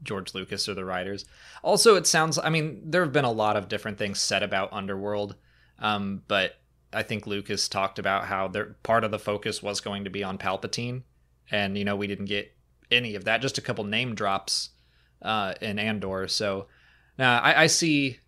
George 0.04 0.34
Lucas 0.34 0.67
or 0.67 0.74
the 0.74 0.86
writers. 0.86 1.26
Also, 1.63 1.95
it 1.95 2.08
sounds. 2.08 2.38
I 2.38 2.50
mean, 2.50 2.82
there 2.86 3.04
have 3.04 3.13
been 3.13 3.26
a 3.26 3.32
lot 3.32 3.58
of 3.58 3.67
different 3.67 3.97
things 3.97 4.19
said 4.19 4.43
about 4.43 4.74
Underworld, 4.74 5.36
um, 5.80 6.24
but 6.28 6.56
I 6.93 7.04
think 7.04 7.28
Lucas 7.28 7.67
talked 7.67 8.00
about 8.00 8.26
how 8.26 8.47
there 8.47 8.76
part 8.84 9.04
of 9.04 9.12
the 9.12 9.19
focus 9.19 9.62
was 9.62 9.82
going 9.82 10.04
to 10.04 10.10
be 10.10 10.24
on 10.24 10.38
Palpatine, 10.38 11.04
and 11.50 11.78
you 11.78 11.86
know 11.86 11.95
we 11.95 12.08
didn't 12.08 12.26
get 12.26 12.54
any 12.89 13.15
of 13.15 13.26
that. 13.26 13.41
Just 13.41 13.58
a 13.58 13.62
couple 13.62 13.84
name 13.84 14.15
drops 14.15 14.69
uh, 15.21 15.54
in 15.62 15.80
Andor. 15.80 16.28
So 16.28 16.67
now 17.17 17.39
I, 17.39 17.63
I 17.63 17.67
see 17.67 18.19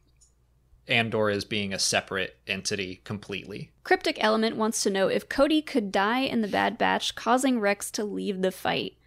Andor 0.88 1.30
as 1.30 1.46
being 1.46 1.74
a 1.74 1.80
separate 1.80 2.38
entity 2.48 3.02
completely. 3.04 3.72
Cryptic 3.84 4.22
Element 4.24 4.58
wants 4.58 4.84
to 4.84 4.90
know 4.90 5.08
if 5.08 5.30
Cody 5.30 5.62
could 5.62 5.92
die 5.92 6.22
in 6.22 6.42
the 6.42 6.48
Bad 6.48 6.78
Batch, 6.78 7.16
causing 7.16 7.60
Rex 7.60 7.90
to 7.92 8.04
leave 8.04 8.42
the 8.42 8.52
fight. 8.52 8.98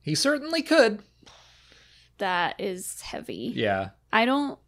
He 0.00 0.14
certainly 0.14 0.62
could. 0.62 1.02
That 2.18 2.56
is 2.58 3.00
heavy. 3.02 3.52
Yeah. 3.54 3.90
I 4.12 4.24
don't 4.24 4.58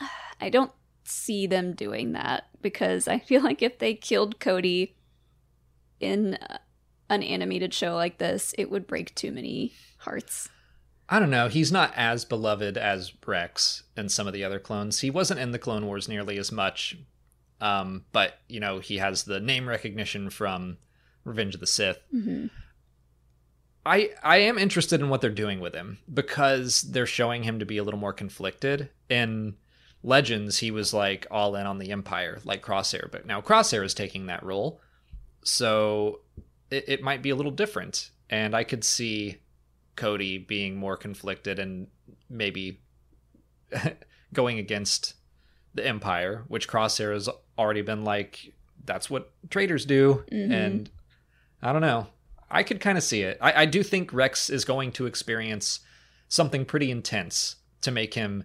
I 0.40 0.50
don't 0.50 0.72
see 1.04 1.46
them 1.46 1.72
doing 1.72 2.12
that 2.12 2.44
because 2.60 3.08
I 3.08 3.18
feel 3.18 3.42
like 3.42 3.62
if 3.62 3.78
they 3.78 3.94
killed 3.94 4.38
Cody 4.38 4.96
in 6.00 6.38
an 7.08 7.22
animated 7.22 7.72
show 7.72 7.94
like 7.94 8.18
this, 8.18 8.54
it 8.58 8.70
would 8.70 8.86
break 8.86 9.14
too 9.14 9.32
many 9.32 9.72
hearts. 9.98 10.48
I 11.08 11.18
don't 11.18 11.30
know. 11.30 11.48
He's 11.48 11.72
not 11.72 11.92
as 11.96 12.24
beloved 12.24 12.76
as 12.76 13.12
Rex 13.26 13.84
and 13.96 14.12
some 14.12 14.26
of 14.26 14.32
the 14.32 14.44
other 14.44 14.58
clones. 14.58 15.00
He 15.00 15.10
wasn't 15.10 15.40
in 15.40 15.52
the 15.52 15.58
Clone 15.58 15.86
Wars 15.86 16.08
nearly 16.08 16.36
as 16.38 16.52
much. 16.52 16.98
Um, 17.60 18.04
but, 18.12 18.38
you 18.48 18.60
know, 18.60 18.78
he 18.78 18.98
has 18.98 19.24
the 19.24 19.40
name 19.40 19.68
recognition 19.68 20.30
from 20.30 20.78
Revenge 21.24 21.54
of 21.54 21.60
the 21.60 21.66
Sith. 21.66 21.98
hmm 22.10 22.46
I 23.86 24.10
I 24.22 24.38
am 24.38 24.58
interested 24.58 25.00
in 25.00 25.08
what 25.08 25.22
they're 25.22 25.30
doing 25.30 25.60
with 25.60 25.74
him 25.74 25.98
because 26.12 26.82
they're 26.82 27.06
showing 27.06 27.44
him 27.44 27.58
to 27.58 27.64
be 27.64 27.78
a 27.78 27.84
little 27.84 28.00
more 28.00 28.12
conflicted. 28.12 28.90
In 29.08 29.56
Legends, 30.02 30.58
he 30.58 30.70
was 30.70 30.92
like 30.92 31.26
all 31.30 31.56
in 31.56 31.66
on 31.66 31.78
the 31.78 31.90
Empire, 31.90 32.38
like 32.44 32.62
Crosshair, 32.62 33.10
but 33.10 33.24
now 33.24 33.40
Crosshair 33.40 33.84
is 33.84 33.94
taking 33.94 34.26
that 34.26 34.42
role, 34.42 34.80
so 35.42 36.20
it, 36.70 36.84
it 36.86 37.02
might 37.02 37.22
be 37.22 37.30
a 37.30 37.36
little 37.36 37.52
different. 37.52 38.10
And 38.28 38.54
I 38.54 38.62
could 38.62 38.84
see 38.84 39.38
Cody 39.98 40.38
being 40.38 40.76
more 40.76 40.96
conflicted 40.96 41.58
and 41.58 41.88
maybe 42.30 42.80
going 44.32 44.58
against 44.58 45.14
the 45.74 45.86
Empire, 45.86 46.44
which 46.48 46.68
Crosshair 46.68 47.12
has 47.12 47.28
already 47.58 47.82
been 47.82 48.04
like, 48.04 48.54
that's 48.84 49.10
what 49.10 49.32
traitors 49.50 49.84
do, 49.84 50.24
Mhm. 50.32 50.50
and 50.52 50.90
I 51.62 51.72
don't 51.72 51.82
know. 51.82 52.06
I 52.50 52.62
could 52.62 52.80
kind 52.80 52.96
of 52.96 53.04
see 53.04 53.22
it. 53.22 53.36
I, 53.40 53.62
I 53.62 53.64
do 53.66 53.82
think 53.82 54.12
Rex 54.12 54.48
is 54.48 54.64
going 54.64 54.92
to 54.92 55.04
experience 55.06 55.80
something 56.28 56.64
pretty 56.64 56.90
intense 56.90 57.56
to 57.82 57.90
make 57.90 58.14
him 58.14 58.44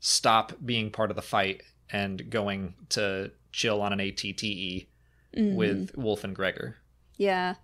stop 0.00 0.52
being 0.64 0.90
part 0.90 1.10
of 1.10 1.16
the 1.16 1.22
fight 1.22 1.62
and 1.90 2.30
going 2.30 2.74
to 2.90 3.30
chill 3.52 3.82
on 3.82 3.92
an 3.92 4.00
ATTE 4.00 4.88
Mhm. 5.36 5.54
with 5.54 5.94
Wolffe 5.96 6.24
and 6.24 6.34
Gregor. 6.34 6.76
Yeah. 7.18 7.56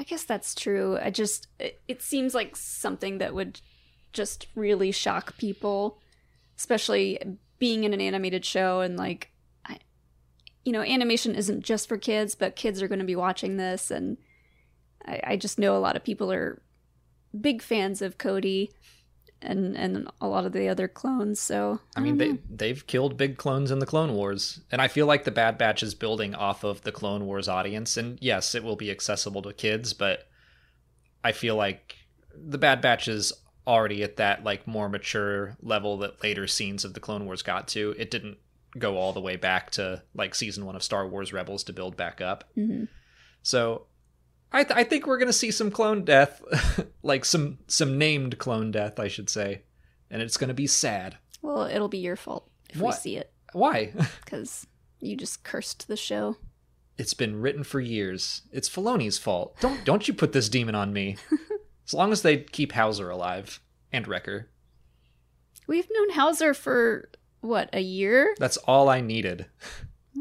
I 0.00 0.02
guess 0.02 0.24
that's 0.24 0.54
true. 0.54 0.98
I 0.98 1.10
just 1.10 1.48
it, 1.58 1.82
it 1.86 2.00
seems 2.00 2.34
like 2.34 2.56
something 2.56 3.18
that 3.18 3.34
would 3.34 3.60
just 4.14 4.46
really 4.54 4.92
shock 4.92 5.36
people, 5.36 6.00
especially 6.56 7.18
being 7.58 7.84
in 7.84 7.92
an 7.92 8.00
animated 8.00 8.46
show 8.46 8.80
and 8.80 8.96
like 8.96 9.30
I 9.66 9.78
you 10.64 10.72
know, 10.72 10.80
animation 10.80 11.34
isn't 11.34 11.66
just 11.66 11.86
for 11.86 11.98
kids, 11.98 12.34
but 12.34 12.56
kids 12.56 12.80
are 12.80 12.88
going 12.88 12.98
to 12.98 13.04
be 13.04 13.14
watching 13.14 13.58
this 13.58 13.90
and 13.90 14.16
I, 15.04 15.20
I 15.22 15.36
just 15.36 15.58
know 15.58 15.76
a 15.76 15.78
lot 15.78 15.96
of 15.96 16.04
people 16.04 16.32
are 16.32 16.62
big 17.38 17.60
fans 17.60 18.00
of 18.00 18.16
Cody 18.16 18.70
and 19.42 19.76
and 19.76 20.08
a 20.20 20.28
lot 20.28 20.44
of 20.44 20.52
the 20.52 20.68
other 20.68 20.86
clones, 20.88 21.40
so 21.40 21.80
I 21.96 22.00
mean, 22.00 22.16
don't 22.16 22.18
they 22.18 22.32
know. 22.34 22.38
they've 22.50 22.86
killed 22.86 23.16
big 23.16 23.36
clones 23.38 23.70
in 23.70 23.78
the 23.78 23.86
Clone 23.86 24.14
Wars, 24.14 24.60
and 24.70 24.80
I 24.82 24.88
feel 24.88 25.06
like 25.06 25.24
the 25.24 25.30
Bad 25.30 25.56
Batch 25.58 25.82
is 25.82 25.94
building 25.94 26.34
off 26.34 26.64
of 26.64 26.82
the 26.82 26.92
Clone 26.92 27.26
Wars 27.26 27.48
audience. 27.48 27.96
And 27.96 28.18
yes, 28.20 28.54
it 28.54 28.62
will 28.64 28.76
be 28.76 28.90
accessible 28.90 29.42
to 29.42 29.52
kids, 29.52 29.92
but 29.92 30.28
I 31.24 31.32
feel 31.32 31.56
like 31.56 31.96
the 32.34 32.58
Bad 32.58 32.80
Batch 32.80 33.08
is 33.08 33.32
already 33.66 34.02
at 34.02 34.16
that 34.16 34.42
like 34.44 34.66
more 34.66 34.88
mature 34.88 35.56
level 35.62 35.98
that 35.98 36.22
later 36.22 36.46
scenes 36.46 36.84
of 36.84 36.94
the 36.94 37.00
Clone 37.00 37.24
Wars 37.26 37.42
got 37.42 37.68
to. 37.68 37.94
It 37.98 38.10
didn't 38.10 38.38
go 38.78 38.96
all 38.96 39.12
the 39.12 39.20
way 39.20 39.36
back 39.36 39.70
to 39.72 40.02
like 40.14 40.34
season 40.34 40.64
one 40.64 40.76
of 40.76 40.82
Star 40.82 41.06
Wars 41.08 41.32
Rebels 41.32 41.64
to 41.64 41.72
build 41.72 41.96
back 41.96 42.20
up. 42.20 42.44
Mhm. 42.56 42.88
So 43.42 43.86
I, 44.52 44.64
th- 44.64 44.76
I 44.76 44.84
think 44.84 45.06
we're 45.06 45.18
gonna 45.18 45.32
see 45.32 45.50
some 45.50 45.70
clone 45.70 46.04
death, 46.04 46.42
like 47.02 47.24
some 47.24 47.58
some 47.68 47.98
named 47.98 48.38
clone 48.38 48.70
death, 48.70 48.98
I 48.98 49.08
should 49.08 49.30
say, 49.30 49.62
and 50.10 50.20
it's 50.22 50.36
gonna 50.36 50.54
be 50.54 50.66
sad. 50.66 51.18
well, 51.42 51.62
it'll 51.62 51.88
be 51.88 51.98
your 51.98 52.16
fault 52.16 52.50
if 52.70 52.80
What? 52.80 52.94
we 52.96 53.00
see 53.00 53.16
it 53.16 53.32
Why? 53.52 53.92
cuz 54.26 54.66
you 54.98 55.16
just 55.16 55.44
cursed 55.44 55.88
the 55.88 55.96
show. 55.96 56.36
It's 56.98 57.14
been 57.14 57.40
written 57.40 57.64
for 57.64 57.80
years. 57.80 58.42
It's 58.52 58.68
Filoni's 58.68 59.18
fault. 59.18 59.56
Don't 59.60 59.84
don't 59.84 60.06
you 60.08 60.14
put 60.14 60.32
this 60.32 60.48
demon 60.48 60.74
on 60.74 60.92
me. 60.92 61.16
as 61.86 61.94
long 61.94 62.12
as 62.12 62.22
they 62.22 62.38
keep 62.38 62.72
Howzer 62.72 63.08
alive 63.08 63.60
and 63.92 64.06
Wrecker, 64.06 64.50
We've 65.66 65.88
known 65.92 66.10
Howzer 66.10 66.52
for 66.54 67.08
what, 67.40 67.70
a 67.72 67.80
year? 67.80 68.34
that's 68.38 68.56
all 68.58 68.88
I 68.88 69.00
needed. 69.00 69.46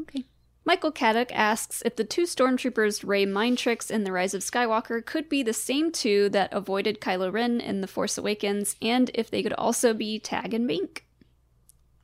Okay. 0.01 0.25
Michael 0.69 0.91
Caddock 0.91 1.31
asks 1.31 1.81
if 1.83 1.95
the 1.95 2.03
two 2.03 2.25
stormtroopers 2.25 3.03
Rey 3.03 3.25
mind 3.25 3.57
tricks 3.57 3.89
in 3.89 4.03
The 4.03 4.11
Rise 4.11 4.35
of 4.35 4.43
Skywalker 4.43 5.03
could 5.03 5.27
be 5.27 5.41
the 5.41 5.51
same 5.51 5.91
two 5.91 6.29
that 6.29 6.53
avoided 6.53 7.01
Kylo 7.01 7.33
Ren 7.33 7.59
in 7.59 7.81
The 7.81 7.87
Force 7.87 8.19
Awakens, 8.19 8.75
and 8.79 9.09
if 9.15 9.31
they 9.31 9.41
could 9.41 9.53
also 9.53 9.95
be 9.95 10.19
Tag 10.19 10.53
and 10.53 10.67
Bink. 10.67 11.07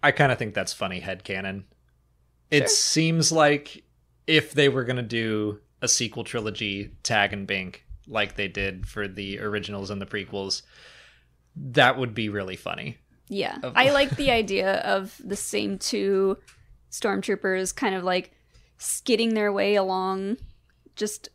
I 0.01 0.09
kind 0.09 0.31
of 0.31 0.39
think 0.39 0.55
that's 0.55 0.73
funny 0.73 0.99
headcanon. 0.99 1.65
It 2.49 2.61
Sure. 2.61 2.67
seems 2.69 3.31
like 3.31 3.83
if 4.25 4.53
they 4.53 4.67
were 4.67 4.83
going 4.83 4.95
to 4.95 5.03
do 5.03 5.59
a 5.83 5.87
sequel 5.87 6.23
trilogy, 6.23 6.89
Tag 7.03 7.33
and 7.33 7.45
Bink, 7.45 7.85
like 8.07 8.35
they 8.35 8.47
did 8.47 8.87
for 8.87 9.07
the 9.07 9.37
originals 9.41 9.91
and 9.91 10.01
the 10.01 10.07
prequels, 10.07 10.63
that 11.55 11.99
would 11.99 12.15
be 12.15 12.29
really 12.29 12.55
funny. 12.55 12.97
Yeah, 13.29 13.59
oh. 13.61 13.73
I 13.75 13.91
like 13.91 14.17
the 14.17 14.31
idea 14.31 14.77
of 14.77 15.21
the 15.23 15.35
same 15.35 15.77
two 15.77 16.39
stormtroopers 16.89 17.75
kind 17.75 17.93
of 17.93 18.03
like 18.03 18.31
skidding 18.77 19.33
their 19.33 19.51
way 19.51 19.75
along 19.75 20.37
just 20.95 21.29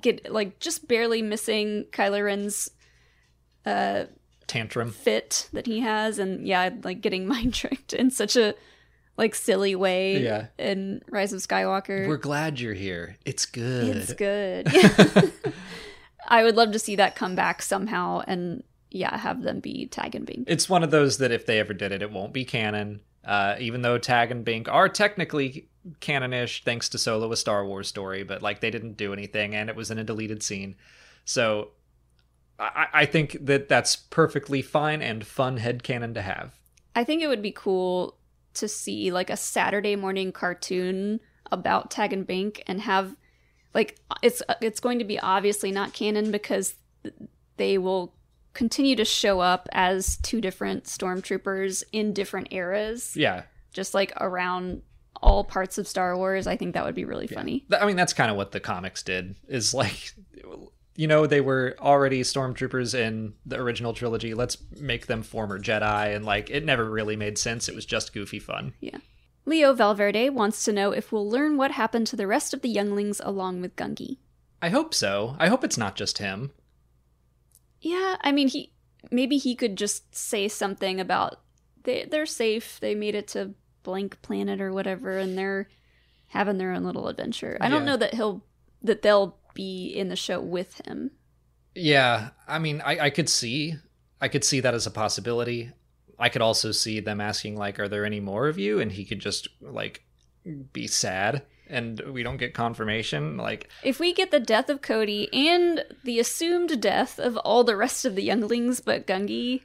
get 0.00 0.30
like 0.32 0.58
just 0.58 0.88
barely 0.88 1.22
missing 1.22 1.86
Kylo 1.92 2.24
Ren's 2.24 2.70
Tantrum. 4.46 4.90
fit 4.90 5.48
that 5.52 5.66
he 5.66 5.80
has, 5.80 6.18
and 6.18 6.46
yeah, 6.46 6.70
like 6.82 7.00
getting 7.00 7.26
mind 7.28 7.54
tricked 7.54 7.92
in 7.92 8.10
such 8.10 8.36
a 8.36 8.54
like 9.16 9.34
silly 9.34 9.74
way. 9.74 10.22
Yeah. 10.22 10.46
In 10.58 11.02
Rise 11.10 11.32
of 11.32 11.40
Skywalker, 11.40 12.08
We're 12.08 12.16
glad 12.16 12.60
you're 12.60 12.74
here. 12.74 13.16
It's 13.24 13.46
good. 13.46 13.96
it's 13.96 14.12
good. 14.14 14.68
Yeah. 14.72 15.22
I 16.28 16.42
would 16.42 16.56
love 16.56 16.72
to 16.72 16.78
see 16.78 16.96
that 16.96 17.14
come 17.14 17.34
back 17.36 17.62
somehow, 17.62 18.22
and 18.26 18.62
yeah, 18.90 19.16
have 19.16 19.42
them 19.42 19.60
be 19.60 19.86
Tag 19.86 20.14
and 20.14 20.26
Bink. 20.26 20.44
It's 20.48 20.68
one 20.68 20.82
of 20.82 20.90
those 20.90 21.18
that 21.18 21.30
if 21.30 21.46
they 21.46 21.58
ever 21.58 21.72
did 21.72 21.92
it, 21.92 22.02
it 22.02 22.10
won't 22.10 22.32
be 22.32 22.44
canon. 22.44 23.00
Uh, 23.24 23.56
even 23.58 23.82
though 23.82 23.98
Tag 23.98 24.30
and 24.30 24.44
Bink 24.44 24.68
are 24.68 24.88
technically 24.88 25.68
canonish 26.00 26.64
thanks 26.64 26.88
to 26.90 26.98
Solo, 26.98 27.30
a 27.32 27.36
Star 27.36 27.64
Wars 27.66 27.88
story, 27.88 28.22
but 28.22 28.42
like 28.42 28.60
they 28.60 28.70
didn't 28.70 28.96
do 28.96 29.12
anything 29.12 29.54
and 29.54 29.68
it 29.70 29.76
was 29.76 29.90
in 29.90 29.98
a 29.98 30.04
deleted 30.04 30.42
scene. 30.42 30.76
So 31.24 31.70
I, 32.58 32.86
I 32.92 33.06
think 33.06 33.36
that 33.40 33.68
that's 33.68 33.96
perfectly 33.96 34.62
fine 34.62 35.02
and 35.02 35.26
fun 35.26 35.58
head 35.58 35.82
headcanon 35.82 36.14
to 36.14 36.22
have. 36.22 36.54
I 36.94 37.04
think 37.04 37.22
it 37.22 37.28
would 37.28 37.42
be 37.42 37.52
cool 37.52 38.16
to 38.54 38.68
see 38.68 39.12
like 39.12 39.28
a 39.30 39.36
Saturday 39.36 39.96
morning 39.96 40.32
cartoon 40.32 41.20
about 41.52 41.90
Tag 41.90 42.12
and 42.12 42.26
Bink 42.26 42.62
and 42.66 42.80
have 42.80 43.14
like 43.74 43.98
it's 44.22 44.42
it's 44.62 44.80
going 44.80 44.98
to 44.98 45.04
be 45.04 45.20
obviously 45.20 45.70
not 45.70 45.92
canon 45.92 46.30
because 46.30 46.74
they 47.58 47.76
will 47.76 48.14
continue 48.54 48.96
to 48.96 49.04
show 49.04 49.40
up 49.40 49.68
as 49.72 50.16
two 50.22 50.40
different 50.40 50.84
stormtroopers 50.84 51.84
in 51.92 52.14
different 52.14 52.48
eras 52.52 53.14
Yeah. 53.14 53.42
just 53.74 53.92
like 53.92 54.12
around 54.18 54.80
all 55.22 55.44
parts 55.44 55.78
of 55.78 55.88
Star 55.88 56.16
Wars. 56.16 56.46
I 56.46 56.56
think 56.56 56.74
that 56.74 56.84
would 56.84 56.94
be 56.94 57.04
really 57.04 57.26
funny. 57.26 57.64
Th- 57.70 57.80
I 57.80 57.86
mean, 57.86 57.96
that's 57.96 58.12
kind 58.12 58.30
of 58.30 58.36
what 58.36 58.52
the 58.52 58.60
comics 58.60 59.02
did. 59.02 59.36
Is 59.48 59.74
like, 59.74 60.14
you 60.94 61.06
know, 61.06 61.26
they 61.26 61.40
were 61.40 61.76
already 61.80 62.22
stormtroopers 62.22 62.94
in 62.94 63.34
the 63.44 63.56
original 63.60 63.92
trilogy. 63.92 64.34
Let's 64.34 64.58
make 64.78 65.06
them 65.06 65.22
former 65.22 65.58
Jedi, 65.58 66.14
and 66.14 66.24
like, 66.24 66.50
it 66.50 66.64
never 66.64 66.84
really 66.84 67.16
made 67.16 67.38
sense. 67.38 67.68
It 67.68 67.74
was 67.74 67.86
just 67.86 68.12
goofy 68.12 68.38
fun. 68.38 68.74
Yeah. 68.80 68.98
Leo 69.44 69.72
Valverde 69.72 70.30
wants 70.30 70.64
to 70.64 70.72
know 70.72 70.90
if 70.90 71.12
we'll 71.12 71.28
learn 71.28 71.56
what 71.56 71.70
happened 71.70 72.08
to 72.08 72.16
the 72.16 72.26
rest 72.26 72.52
of 72.52 72.62
the 72.62 72.68
younglings 72.68 73.20
along 73.22 73.60
with 73.60 73.76
Gungi. 73.76 74.18
I 74.60 74.70
hope 74.70 74.92
so. 74.92 75.36
I 75.38 75.48
hope 75.48 75.62
it's 75.62 75.78
not 75.78 75.94
just 75.94 76.18
him. 76.18 76.50
Yeah, 77.80 78.16
I 78.22 78.32
mean 78.32 78.48
he 78.48 78.72
maybe 79.10 79.38
he 79.38 79.54
could 79.54 79.76
just 79.76 80.14
say 80.14 80.48
something 80.48 80.98
about 80.98 81.40
they 81.84 82.06
they're 82.10 82.26
safe. 82.26 82.80
They 82.80 82.94
made 82.94 83.14
it 83.14 83.28
to 83.28 83.54
blank 83.86 84.20
planet 84.20 84.60
or 84.60 84.72
whatever 84.72 85.16
and 85.16 85.38
they're 85.38 85.68
having 86.28 86.58
their 86.58 86.72
own 86.72 86.82
little 86.84 87.06
adventure. 87.06 87.56
I 87.60 87.68
don't 87.68 87.82
Yeah. 87.82 87.92
know 87.92 87.96
that 87.98 88.14
he'll 88.14 88.44
that 88.82 89.02
they'll 89.02 89.38
be 89.54 89.86
in 89.88 90.08
the 90.08 90.16
show 90.16 90.40
with 90.40 90.84
him. 90.86 91.12
Yeah, 91.74 92.30
I 92.48 92.58
mean, 92.58 92.82
I, 92.84 92.98
I 93.06 93.10
could 93.10 93.28
see, 93.28 93.74
I 94.20 94.28
could 94.28 94.44
see 94.44 94.60
that 94.60 94.74
as 94.74 94.86
a 94.86 94.90
possibility. 94.90 95.70
I 96.18 96.28
could 96.30 96.42
also 96.42 96.72
see 96.72 97.00
them 97.00 97.20
asking, 97.20 97.56
like, 97.56 97.78
"Are 97.78 97.88
there 97.88 98.04
any 98.04 98.20
more 98.20 98.48
of 98.48 98.58
you?" 98.58 98.80
And 98.80 98.90
he 98.92 99.04
could 99.04 99.20
just 99.20 99.48
like 99.60 100.02
be 100.72 100.86
sad, 100.86 101.42
and 101.68 102.00
we 102.00 102.22
don't 102.22 102.38
get 102.38 102.54
confirmation. 102.54 103.36
Like, 103.36 103.68
If 103.82 104.00
we 104.00 104.12
get 104.14 104.30
the 104.30 104.40
death 104.40 104.68
of 104.70 104.80
Cody 104.82 105.28
and 105.32 105.84
the 106.04 106.18
assumed 106.18 106.80
death 106.80 107.18
of 107.18 107.36
all 107.38 107.62
the 107.64 107.76
rest 107.76 108.04
of 108.04 108.14
the 108.16 108.22
younglings 108.22 108.80
but 108.80 109.06
Gungi, 109.06 109.62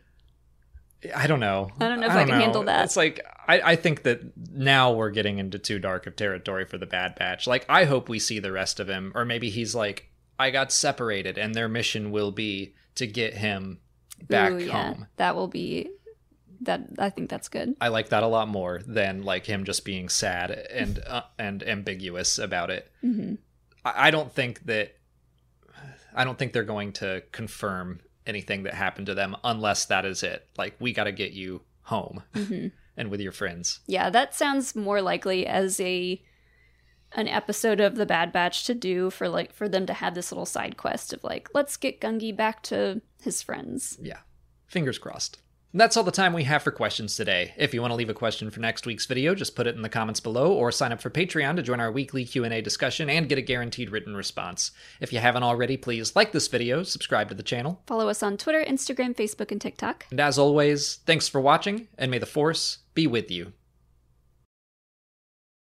I 1.15 1.27
don't 1.27 1.39
know. 1.39 1.69
I 1.79 1.89
don't 1.89 1.99
know 1.99 2.07
if 2.07 2.13
I 2.13 2.25
can 2.25 2.39
handle 2.39 2.63
that. 2.63 2.85
It's 2.85 2.97
like 2.97 3.25
I, 3.47 3.71
I 3.71 3.75
think 3.75 4.03
that 4.03 4.21
now 4.51 4.93
we're 4.93 5.09
getting 5.09 5.39
into 5.39 5.57
too 5.59 5.79
dark 5.79 6.07
of 6.07 6.15
territory 6.15 6.65
for 6.65 6.77
the 6.77 6.85
Bad 6.85 7.15
Batch. 7.15 7.47
Like, 7.47 7.65
I 7.67 7.85
hope 7.85 8.07
we 8.07 8.19
see 8.19 8.39
the 8.39 8.51
rest 8.51 8.79
of 8.79 8.87
him, 8.87 9.11
or 9.15 9.25
maybe 9.25 9.49
he's 9.49 9.73
like, 9.73 10.09
I 10.37 10.51
got 10.51 10.71
separated, 10.71 11.37
and 11.37 11.53
their 11.55 11.67
mission 11.67 12.11
will 12.11 12.31
be 12.31 12.75
to 12.95 13.07
get 13.07 13.33
him 13.35 13.79
back 14.27 14.51
ooh, 14.51 14.59
yeah, 14.59 14.71
home. 14.71 15.07
that 15.17 15.35
will 15.35 15.47
be 15.47 15.89
that 16.61 16.81
I 16.99 17.09
think 17.09 17.29
that's 17.29 17.49
good. 17.49 17.75
I 17.81 17.87
like 17.87 18.09
that 18.09 18.23
a 18.23 18.27
lot 18.27 18.47
more 18.47 18.81
than 18.85 19.23
like 19.23 19.45
him 19.45 19.65
just 19.65 19.83
being 19.83 20.09
sad 20.09 20.51
and 20.51 20.99
uh, 21.07 21.23
and 21.39 21.63
ambiguous 21.63 22.37
about 22.37 22.69
it. 22.69 22.91
hmm 23.01 23.35
I, 23.83 24.07
I 24.07 24.11
don't 24.11 24.31
think 24.31 24.65
that 24.65 24.95
I 26.13 26.23
don't 26.23 26.37
think 26.37 26.53
they're 26.53 26.63
going 26.63 26.93
to 26.93 27.23
confirm 27.31 28.01
anything 28.25 28.63
that 28.63 28.73
happened 28.73 29.07
to 29.07 29.13
them 29.13 29.35
unless 29.43 29.85
that 29.85 30.05
is 30.05 30.23
it. 30.23 30.47
Like 30.57 30.75
we 30.79 30.93
got 30.93 31.05
to 31.05 31.11
get 31.11 31.31
you 31.31 31.61
home 31.83 32.23
hmm 32.33 32.67
and 32.97 33.09
with 33.09 33.21
your 33.21 33.31
friends. 33.31 33.79
Yeah, 33.87 34.09
that 34.09 34.35
sounds 34.35 34.75
more 34.75 35.01
likely 35.01 35.47
as 35.47 35.79
a 35.79 36.21
an 37.13 37.27
episode 37.27 37.81
of 37.81 37.95
the 37.95 38.05
Bad 38.05 38.31
Batch 38.31 38.65
to 38.65 38.73
do 38.73 39.09
for 39.09 39.27
like 39.27 39.53
for 39.53 39.67
them 39.67 39.85
to 39.85 39.93
have 39.93 40.15
this 40.15 40.31
little 40.31 40.45
side 40.45 40.77
quest 40.77 41.13
of 41.13 41.23
like 41.23 41.49
let's 41.53 41.77
get 41.77 42.01
Gungi 42.01 42.35
back 42.35 42.63
to 42.63 43.01
his 43.21 43.41
friends. 43.41 43.97
Yeah. 44.01 44.19
Fingers 44.67 44.97
crossed. 44.97 45.39
That's 45.73 45.95
all 45.95 46.03
the 46.03 46.11
time 46.11 46.33
we 46.33 46.43
have 46.43 46.63
for 46.63 46.71
questions 46.71 47.15
today. 47.15 47.53
If 47.55 47.73
you 47.73 47.79
want 47.79 47.91
to 47.91 47.95
leave 47.95 48.09
a 48.09 48.13
question 48.13 48.51
for 48.51 48.59
next 48.59 48.85
week's 48.85 49.05
video, 49.05 49.33
just 49.33 49.55
put 49.55 49.67
it 49.67 49.75
in 49.75 49.81
the 49.83 49.87
comments 49.89 50.19
below 50.19 50.51
or 50.51 50.69
sign 50.69 50.91
up 50.91 50.99
for 51.01 51.09
Patreon 51.09 51.55
to 51.55 51.61
join 51.61 51.79
our 51.79 51.89
weekly 51.91 52.25
Q&A 52.25 52.61
discussion 52.61 53.09
and 53.09 53.29
get 53.29 53.37
a 53.37 53.41
guaranteed 53.41 53.89
written 53.89 54.13
response. 54.13 54.71
If 54.99 55.13
you 55.13 55.19
haven't 55.19 55.43
already, 55.43 55.77
please 55.77 56.13
like 56.13 56.33
this 56.33 56.49
video, 56.49 56.83
subscribe 56.83 57.29
to 57.29 57.35
the 57.35 57.41
channel, 57.43 57.81
Follow 57.87 58.09
us 58.09 58.21
on 58.21 58.35
Twitter, 58.35 58.65
Instagram, 58.65 59.15
Facebook, 59.15 59.49
and 59.49 59.61
TikTok. 59.61 60.07
and 60.11 60.19
as 60.19 60.37
always, 60.37 60.95
thanks 61.05 61.29
for 61.29 61.39
watching 61.39 61.87
and 61.97 62.11
may 62.11 62.17
the 62.17 62.25
force 62.25 62.79
be 62.93 63.07
with 63.07 63.31
you. 63.31 63.53